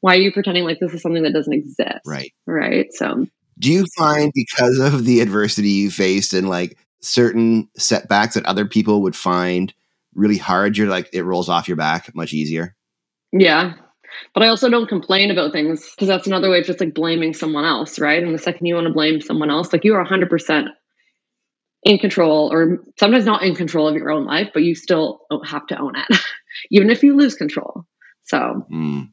why 0.00 0.16
are 0.16 0.20
you 0.20 0.32
pretending 0.32 0.64
like 0.64 0.78
this 0.78 0.92
is 0.92 1.00
something 1.00 1.22
that 1.22 1.32
doesn't 1.32 1.52
exist? 1.52 2.00
Right. 2.06 2.34
Right. 2.46 2.92
So 2.92 3.26
do 3.58 3.70
you 3.70 3.84
find 3.96 4.32
because 4.34 4.78
of 4.78 5.04
the 5.04 5.20
adversity 5.20 5.70
you 5.70 5.90
faced 5.90 6.32
and 6.32 6.48
like 6.48 6.78
certain 7.00 7.68
setbacks 7.76 8.34
that 8.34 8.46
other 8.46 8.66
people 8.66 9.02
would 9.02 9.16
find 9.16 9.74
really 10.14 10.38
hard, 10.38 10.76
you're 10.76 10.88
like, 10.88 11.08
it 11.12 11.22
rolls 11.22 11.48
off 11.48 11.68
your 11.68 11.76
back 11.76 12.14
much 12.14 12.32
easier? 12.32 12.74
Yeah. 13.32 13.74
But 14.34 14.42
I 14.42 14.48
also 14.48 14.68
don't 14.68 14.88
complain 14.88 15.30
about 15.30 15.52
things 15.52 15.90
because 15.90 16.08
that's 16.08 16.26
another 16.26 16.50
way 16.50 16.60
of 16.60 16.66
just 16.66 16.80
like 16.80 16.94
blaming 16.94 17.34
someone 17.34 17.64
else, 17.64 17.98
right? 17.98 18.22
And 18.22 18.34
the 18.34 18.38
second 18.38 18.66
you 18.66 18.74
want 18.74 18.86
to 18.86 18.92
blame 18.92 19.20
someone 19.20 19.50
else, 19.50 19.72
like 19.72 19.84
you 19.84 19.94
are 19.94 20.04
100% 20.04 20.66
in 21.84 21.98
control 21.98 22.52
or 22.52 22.78
sometimes 22.98 23.24
not 23.24 23.42
in 23.42 23.54
control 23.54 23.88
of 23.88 23.96
your 23.96 24.10
own 24.10 24.24
life, 24.24 24.50
but 24.52 24.62
you 24.62 24.74
still 24.74 25.22
have 25.44 25.66
to 25.68 25.78
own 25.78 25.94
it, 25.96 26.18
even 26.70 26.90
if 26.90 27.02
you 27.02 27.16
lose 27.16 27.34
control. 27.34 27.84
So, 28.24 28.66
mm. 28.72 29.10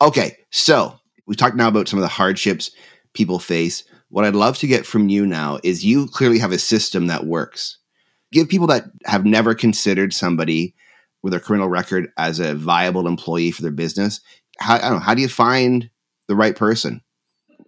okay. 0.00 0.36
So 0.50 0.98
we 1.26 1.36
talked 1.36 1.56
now 1.56 1.68
about 1.68 1.88
some 1.88 1.98
of 1.98 2.02
the 2.02 2.08
hardships 2.08 2.70
people 3.16 3.38
face. 3.38 3.84
What 4.08 4.24
I'd 4.24 4.34
love 4.34 4.58
to 4.58 4.66
get 4.66 4.86
from 4.86 5.08
you 5.08 5.26
now 5.26 5.58
is 5.62 5.84
you 5.84 6.06
clearly 6.06 6.38
have 6.38 6.52
a 6.52 6.58
system 6.58 7.08
that 7.08 7.26
works. 7.26 7.78
Give 8.32 8.48
people 8.48 8.66
that 8.68 8.84
have 9.04 9.24
never 9.24 9.54
considered 9.54 10.12
somebody 10.12 10.74
with 11.22 11.34
a 11.34 11.40
criminal 11.40 11.68
record 11.68 12.08
as 12.16 12.38
a 12.38 12.54
viable 12.54 13.06
employee 13.06 13.50
for 13.50 13.62
their 13.62 13.70
business. 13.70 14.20
How, 14.58 14.76
I 14.76 14.80
don't 14.82 14.92
know, 14.92 14.98
how 14.98 15.14
do 15.14 15.22
you 15.22 15.28
find 15.28 15.90
the 16.28 16.36
right 16.36 16.54
person? 16.54 17.02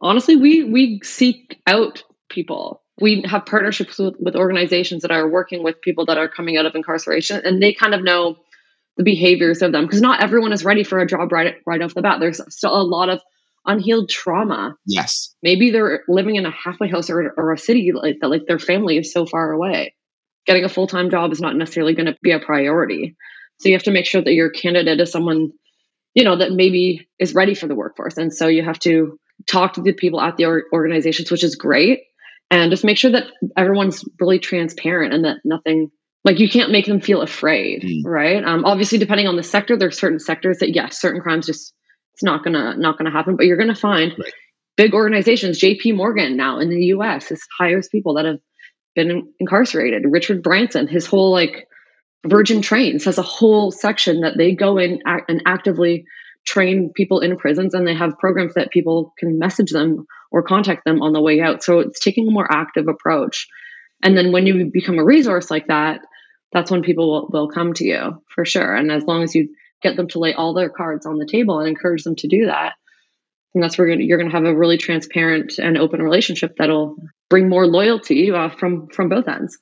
Honestly, 0.01 0.37
we 0.37 0.63
we 0.63 1.01
seek 1.03 1.61
out 1.67 2.05
people. 2.29 2.83
We 3.01 3.23
have 3.23 3.47
partnerships 3.47 3.99
with, 3.99 4.15
with 4.19 4.37
organizations 4.37 5.03
that 5.03 5.11
are 5.11 5.29
working 5.29 5.63
with 5.63 5.81
people 5.81 6.07
that 6.07 6.19
are 6.19 6.29
coming 6.29 6.57
out 6.57 6.67
of 6.67 6.75
incarceration, 6.75 7.41
and 7.45 7.63
they 7.63 7.73
kind 7.73 7.95
of 7.95 8.03
know 8.03 8.37
the 8.97 9.05
behaviors 9.05 9.63
of 9.63 9.73
them 9.73 9.87
because 9.87 10.01
not 10.01 10.21
everyone 10.21 10.53
is 10.53 10.65
ready 10.65 10.85
for 10.85 10.99
a 10.99 11.07
job 11.07 11.33
right 11.33 11.57
right 11.67 11.83
off 11.83 11.95
the 11.95 12.03
bat. 12.03 12.21
There's 12.21 12.41
still 12.55 12.77
a 12.77 12.83
lot 12.83 13.09
of 13.09 13.21
unhealed 13.69 14.09
trauma. 14.09 14.75
Yes. 14.87 15.35
Maybe 15.43 15.71
they're 15.71 16.03
living 16.09 16.37
in 16.37 16.47
a 16.47 16.51
halfway 16.51 16.89
house 16.89 17.11
or, 17.11 17.33
or 17.37 17.53
a 17.53 17.59
city 17.59 17.93
like 17.95 18.17
that, 18.21 18.29
like 18.29 18.47
their 18.47 18.59
family 18.59 18.99
is 18.99 19.13
so 19.13 19.27
far 19.27 19.53
away. 19.53 19.95
Getting 20.47 20.65
a 20.65 20.69
full 20.69 20.87
time 20.87 21.11
job 21.11 21.31
is 21.31 21.41
not 21.41 21.55
necessarily 21.55 21.95
going 21.95 22.07
to 22.07 22.17
be 22.23 22.33
a 22.33 22.41
priority. 22.41 23.17
So 23.61 23.69
you 23.69 23.75
have 23.75 23.85
to 23.85 23.91
make 23.91 24.07
sure 24.07 24.23
that 24.23 24.33
your 24.33 24.51
candidate 24.51 25.01
is 25.01 25.13
someone, 25.13 25.53
you 26.15 26.25
know, 26.25 26.37
that 26.37 26.53
maybe 26.53 27.09
is 27.19 27.35
ready 27.35 27.55
for 27.55 27.67
the 27.67 27.75
workforce. 27.75 28.17
And 28.17 28.33
so 28.33 28.49
you 28.49 28.65
have 28.65 28.79
to 28.81 29.19
talk 29.47 29.75
to 29.75 29.83
the 29.83 29.93
people 29.93 30.21
at 30.21 30.37
the 30.37 30.47
organizations, 30.73 31.31
which 31.31 31.45
is 31.45 31.55
great. 31.55 32.01
And 32.51 32.71
just 32.71 32.85
make 32.85 32.97
sure 32.97 33.11
that 33.11 33.27
everyone's 33.57 34.05
really 34.19 34.39
transparent 34.39 35.13
and 35.13 35.25
that 35.25 35.39
nothing 35.45 35.91
like 36.25 36.39
you 36.39 36.49
can't 36.49 36.73
make 36.73 36.87
them 36.87 37.01
feel 37.01 37.21
afraid, 37.21 37.83
mm. 37.83 38.01
right? 38.05 38.43
Um, 38.43 38.65
obviously, 38.65 38.99
depending 38.99 39.29
on 39.29 39.37
the 39.37 39.43
sector, 39.43 39.77
there's 39.77 39.99
certain 39.99 40.19
sectors 40.19 40.59
that 40.59 40.75
yes, 40.75 41.01
certain 41.01 41.21
crimes 41.21 41.47
just 41.47 41.75
it's 42.19 42.25
not 42.25 42.43
gonna 42.43 42.77
not 42.77 42.99
gonna 42.99 43.13
happen. 43.13 43.37
But 43.37 43.47
you're 43.47 43.57
gonna 43.57 43.77
find 43.77 44.13
right. 44.19 44.33
big 44.77 44.93
organizations. 44.93 45.57
J.P. 45.59 45.93
Morgan 45.93 46.37
now 46.37 46.59
in 46.59 46.69
the 46.69 46.87
U.S. 46.87 47.31
is 47.31 47.47
hires 47.57 47.89
people 47.89 48.15
that 48.15 48.25
have 48.25 48.41
been 48.97 49.33
incarcerated. 49.39 50.03
Richard 50.05 50.43
Branson, 50.43 50.89
his 50.89 51.07
whole 51.07 51.31
like 51.31 51.69
Virgin 52.27 52.61
Trains 52.61 53.05
has 53.05 53.19
a 53.19 53.23
whole 53.23 53.71
section 53.71 54.23
that 54.23 54.37
they 54.37 54.57
go 54.57 54.79
in 54.79 54.99
and 55.07 55.43
actively 55.47 56.07
train 56.45 56.91
people 56.93 57.21
in 57.21 57.37
prisons 57.37 57.73
and 57.73 57.87
they 57.87 57.95
have 57.95 58.19
programs 58.19 58.55
that 58.55 58.73
people 58.73 59.15
can 59.17 59.39
message 59.39 59.71
them 59.71 60.05
or 60.33 60.43
contact 60.43 60.85
them 60.85 61.01
on 61.01 61.13
the 61.13 61.23
way 61.23 61.41
out. 61.41 61.63
So 61.63 61.79
it's 61.79 62.01
taking 62.01 62.27
a 62.27 62.33
more 62.33 62.49
active 62.51 62.89
approach. 62.89 63.47
And 64.03 64.17
then 64.17 64.33
when 64.33 64.45
you 64.49 64.71
become 64.73 64.99
a 64.99 65.05
resource 65.05 65.53
like 65.53 65.69
that, 65.69 66.01
that's 66.51 66.71
when 66.71 66.83
people 66.83 67.09
will, 67.09 67.29
will 67.31 67.49
come 67.49 67.75
to 67.75 67.85
you 67.85 68.25
for 68.35 68.45
sure. 68.45 68.75
And 68.75 68.91
as 68.91 69.05
long 69.05 69.23
as 69.23 69.37
you 69.37 69.51
get 69.83 69.97
them 69.97 70.09
to 70.09 70.19
lay 70.19 70.35
all 70.35 70.55
their 70.55 70.71
cards 70.71 71.07
on 71.07 71.19
the 71.19 71.27
table 71.27 71.59
and 71.59 71.69
encourage 71.69 72.05
them 72.05 72.17
to 72.17 72.29
do 72.29 72.47
that, 72.47 72.75
and 73.55 73.63
that's 73.63 73.79
where 73.79 73.89
you're 73.89 74.19
going 74.19 74.31
to 74.31 74.37
have 74.37 74.45
a 74.45 74.55
really 74.55 74.77
transparent 74.77 75.59
and 75.59 75.77
open 75.77 76.03
relationship 76.03 76.57
that'll 76.59 76.97
bring 77.29 77.49
more 77.49 77.67
loyalty 77.67 78.31
uh, 78.31 78.49
from 78.49 78.89
from 78.89 79.09
both 79.09 79.29
ends. 79.29 79.59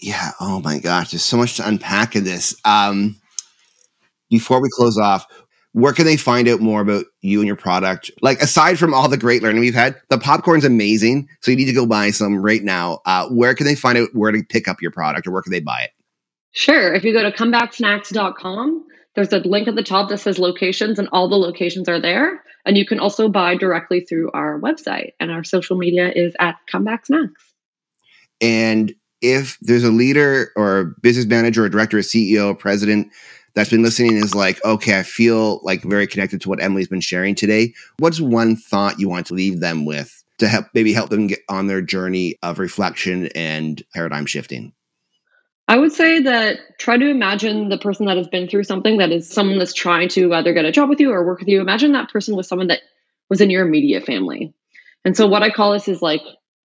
Yeah. 0.00 0.30
Oh 0.40 0.60
my 0.60 0.78
gosh, 0.78 1.10
there's 1.10 1.22
so 1.22 1.36
much 1.36 1.56
to 1.56 1.66
unpack 1.66 2.16
in 2.16 2.24
this. 2.24 2.54
Um, 2.64 3.16
before 4.30 4.62
we 4.62 4.68
close 4.70 4.98
off, 4.98 5.26
where 5.72 5.92
can 5.92 6.04
they 6.04 6.16
find 6.16 6.48
out 6.48 6.60
more 6.60 6.80
about 6.80 7.06
you 7.20 7.40
and 7.40 7.46
your 7.46 7.56
product? 7.56 8.10
Like 8.20 8.40
aside 8.40 8.78
from 8.78 8.94
all 8.94 9.08
the 9.08 9.16
great 9.16 9.42
learning 9.42 9.60
we've 9.60 9.74
had, 9.74 9.96
the 10.08 10.18
popcorn's 10.18 10.64
amazing. 10.64 11.28
So 11.40 11.50
you 11.50 11.56
need 11.56 11.66
to 11.66 11.72
go 11.72 11.86
buy 11.86 12.10
some 12.10 12.42
right 12.42 12.62
now. 12.62 13.00
Uh, 13.04 13.28
where 13.28 13.54
can 13.54 13.66
they 13.66 13.74
find 13.74 13.98
out 13.98 14.08
where 14.12 14.32
to 14.32 14.42
pick 14.48 14.68
up 14.68 14.82
your 14.82 14.90
product 14.90 15.26
or 15.26 15.32
where 15.32 15.42
can 15.42 15.52
they 15.52 15.60
buy 15.60 15.82
it? 15.82 15.90
Sure. 16.52 16.92
If 16.92 17.04
you 17.04 17.12
go 17.12 17.22
to 17.22 17.30
comebacksnacks.com, 17.30 18.84
there's 19.14 19.32
a 19.32 19.38
link 19.38 19.68
at 19.68 19.74
the 19.74 19.82
top 19.82 20.08
that 20.08 20.18
says 20.18 20.38
locations, 20.38 20.98
and 20.98 21.08
all 21.12 21.28
the 21.28 21.36
locations 21.36 21.88
are 21.88 22.00
there. 22.00 22.42
And 22.64 22.76
you 22.76 22.86
can 22.86 23.00
also 23.00 23.28
buy 23.28 23.56
directly 23.56 24.00
through 24.00 24.30
our 24.32 24.60
website, 24.60 25.12
and 25.20 25.30
our 25.30 25.44
social 25.44 25.76
media 25.76 26.10
is 26.14 26.34
at 26.38 26.56
Comeback 26.70 27.06
Snacks. 27.06 27.42
And 28.40 28.94
if 29.20 29.58
there's 29.60 29.84
a 29.84 29.90
leader 29.90 30.50
or 30.56 30.78
a 30.80 30.84
business 31.00 31.26
manager 31.26 31.64
or 31.64 31.68
director, 31.68 31.98
or 31.98 32.02
CEO, 32.02 32.50
or 32.50 32.54
president 32.54 33.12
that's 33.54 33.70
been 33.70 33.82
listening 33.82 34.16
is 34.16 34.34
like, 34.34 34.64
okay, 34.64 34.98
I 34.98 35.02
feel 35.02 35.60
like 35.62 35.82
very 35.82 36.06
connected 36.06 36.40
to 36.42 36.48
what 36.48 36.62
Emily's 36.62 36.88
been 36.88 37.00
sharing 37.00 37.34
today. 37.34 37.74
What's 37.98 38.20
one 38.20 38.56
thought 38.56 38.98
you 38.98 39.08
want 39.08 39.26
to 39.26 39.34
leave 39.34 39.60
them 39.60 39.84
with 39.84 40.22
to 40.38 40.48
help 40.48 40.66
maybe 40.74 40.92
help 40.92 41.10
them 41.10 41.26
get 41.26 41.40
on 41.48 41.66
their 41.66 41.82
journey 41.82 42.36
of 42.42 42.58
reflection 42.58 43.28
and 43.34 43.82
paradigm 43.94 44.26
shifting? 44.26 44.72
I 45.68 45.78
would 45.78 45.92
say 45.92 46.20
that 46.22 46.78
try 46.78 46.98
to 46.98 47.08
imagine 47.08 47.68
the 47.68 47.78
person 47.78 48.06
that 48.06 48.16
has 48.16 48.28
been 48.28 48.48
through 48.48 48.64
something 48.64 48.98
that 48.98 49.12
is 49.12 49.30
someone 49.30 49.58
that's 49.58 49.72
trying 49.72 50.08
to 50.10 50.34
either 50.34 50.52
get 50.52 50.64
a 50.64 50.72
job 50.72 50.88
with 50.88 51.00
you 51.00 51.12
or 51.12 51.24
work 51.24 51.38
with 51.38 51.48
you. 51.48 51.60
Imagine 51.60 51.92
that 51.92 52.10
person 52.10 52.36
was 52.36 52.48
someone 52.48 52.66
that 52.68 52.80
was 53.30 53.40
in 53.40 53.50
your 53.50 53.66
immediate 53.66 54.04
family. 54.04 54.54
And 55.04 55.16
so 55.16 55.26
what 55.26 55.42
I 55.42 55.50
call 55.50 55.72
this 55.72 55.88
is 55.88 56.02
like 56.02 56.22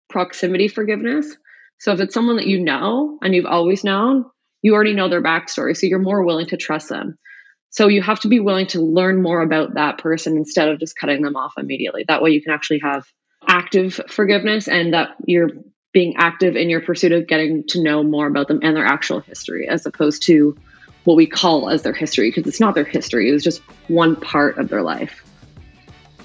proximity 0.10 0.68
forgiveness. 0.68 1.36
So 1.80 1.94
if 1.94 2.00
it's 2.00 2.14
someone 2.14 2.38
that 2.38 2.48
you 2.48 2.60
know 2.60 3.20
and 3.22 3.36
you've 3.36 3.46
always 3.46 3.84
known, 3.84 4.26
you 4.62 4.74
already 4.74 4.94
know 4.94 5.10
their 5.10 5.24
backstory. 5.24 5.78
So 5.78 5.88
you're 5.88 6.00
more 6.00 6.26
willing 6.26 6.48
to 6.48 6.58
trust 6.58 6.90
them. 6.90 7.18
So 7.70 7.88
you 7.88 8.02
have 8.02 8.20
to 8.22 8.28
be 8.28 8.40
willing 8.40 8.68
to 8.68 8.82
learn 8.82 9.22
more 9.22 9.42
about 9.42 9.76
that 9.76 10.00
person 10.00 10.38
instead 10.38 10.70
of 10.70 10.80
just 10.80 10.98
cutting 10.98 11.22
them 11.22 11.36
off 11.36 11.54
immediately. 11.58 12.06
That 12.08 12.22
way 12.22 12.32
you 12.32 12.42
can 12.42 12.54
actually 12.54 12.80
have 12.80 13.06
active 13.48 14.00
forgiveness 14.10 14.68
and 14.68 14.94
that 14.94 15.10
you're 15.26 15.50
being 15.92 16.16
active 16.18 16.56
in 16.56 16.70
your 16.70 16.82
pursuit 16.82 17.12
of 17.12 17.28
getting 17.28 17.64
to 17.68 17.82
know 17.82 18.04
more 18.04 18.28
about 18.28 18.48
them 18.48 18.60
and 18.62 18.76
their 18.76 18.86
actual 18.86 19.20
history 19.20 19.68
as 19.68 19.86
opposed 19.86 20.24
to 20.24 20.56
what 21.06 21.16
we 21.16 21.26
call 21.26 21.70
as 21.70 21.84
their 21.84 21.94
history 21.94 22.30
because 22.30 22.46
it's 22.46 22.60
not 22.60 22.76
their 22.76 22.84
history. 22.84 23.30
It 23.30 23.34
was 23.34 23.44
just 23.44 23.62
one 23.88 24.16
part 24.16 24.58
of 24.58 24.70
their 24.70 24.82
life. 24.84 25.24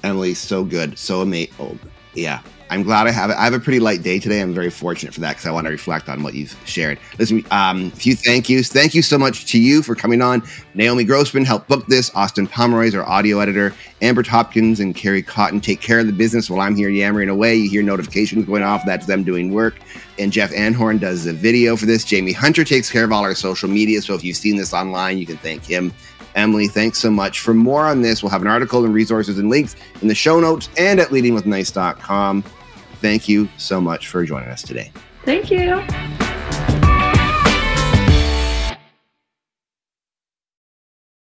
Emily, 0.03 0.33
so 0.33 0.63
good. 0.65 0.99
So 0.99 1.21
amazing. 1.21 1.53
Oh, 1.59 1.77
yeah. 2.13 2.41
I'm 2.69 2.83
glad 2.83 3.07
I 3.07 3.11
have 3.11 3.29
it. 3.29 3.37
I 3.37 3.43
have 3.43 3.53
a 3.53 3.59
pretty 3.59 3.79
light 3.79 4.03
day 4.03 4.19
today. 4.19 4.41
I'm 4.41 4.53
very 4.53 4.69
fortunate 4.69 5.13
for 5.13 5.19
that 5.21 5.31
because 5.31 5.45
I 5.45 5.51
want 5.51 5.65
to 5.65 5.71
reflect 5.71 6.09
on 6.09 6.23
what 6.23 6.33
you've 6.33 6.55
shared. 6.65 6.99
Listen, 7.19 7.45
um, 7.51 7.87
a 7.87 7.89
few 7.91 8.15
thank 8.15 8.49
yous. 8.49 8.71
Thank 8.71 8.93
you 8.93 9.01
so 9.01 9.17
much 9.17 9.45
to 9.51 9.59
you 9.59 9.81
for 9.83 9.95
coming 9.95 10.21
on. 10.21 10.41
Naomi 10.73 11.03
Grossman 11.03 11.45
helped 11.45 11.67
book 11.67 11.85
this. 11.87 12.13
Austin 12.15 12.47
Pomeroy 12.47 12.87
is 12.87 12.95
our 12.95 13.07
audio 13.07 13.39
editor. 13.39 13.73
Amber 14.01 14.23
Hopkins 14.23 14.79
and 14.79 14.95
Carrie 14.95 15.21
Cotton 15.21 15.61
take 15.61 15.81
care 15.81 15.99
of 15.99 16.07
the 16.07 16.13
business 16.13 16.49
while 16.49 16.61
I'm 16.61 16.75
here 16.75 16.89
yammering 16.89 17.29
away. 17.29 17.55
You 17.55 17.69
hear 17.69 17.83
notifications 17.83 18.45
going 18.45 18.63
off. 18.63 18.83
That's 18.85 19.05
them 19.05 19.23
doing 19.23 19.53
work. 19.53 19.75
And 20.19 20.31
Jeff 20.31 20.51
Anhorn 20.51 20.99
does 20.99 21.23
the 21.23 21.33
video 21.33 21.75
for 21.75 21.85
this. 21.85 22.03
Jamie 22.03 22.33
Hunter 22.33 22.63
takes 22.63 22.91
care 22.91 23.03
of 23.03 23.11
all 23.11 23.23
our 23.23 23.35
social 23.35 23.69
media. 23.69 24.01
So 24.01 24.13
if 24.13 24.23
you've 24.23 24.37
seen 24.37 24.57
this 24.57 24.73
online, 24.73 25.17
you 25.17 25.25
can 25.25 25.37
thank 25.37 25.63
him. 25.63 25.93
Emily, 26.35 26.67
thanks 26.67 26.99
so 26.99 27.11
much. 27.11 27.39
For 27.39 27.53
more 27.53 27.85
on 27.85 28.01
this, 28.01 28.23
we'll 28.23 28.31
have 28.31 28.41
an 28.41 28.47
article 28.47 28.85
and 28.85 28.93
resources 28.93 29.37
and 29.37 29.49
links 29.49 29.75
in 30.01 30.07
the 30.07 30.15
show 30.15 30.39
notes 30.39 30.69
and 30.77 30.99
at 30.99 31.09
leadingwithnice.com 31.09 32.43
thank 33.03 33.27
you 33.27 33.49
so 33.57 33.79
much 33.79 34.07
for 34.07 34.25
joining 34.25 34.49
us 34.49 34.63
today. 34.63 34.91
Thank 35.25 35.51
you. 35.51 35.83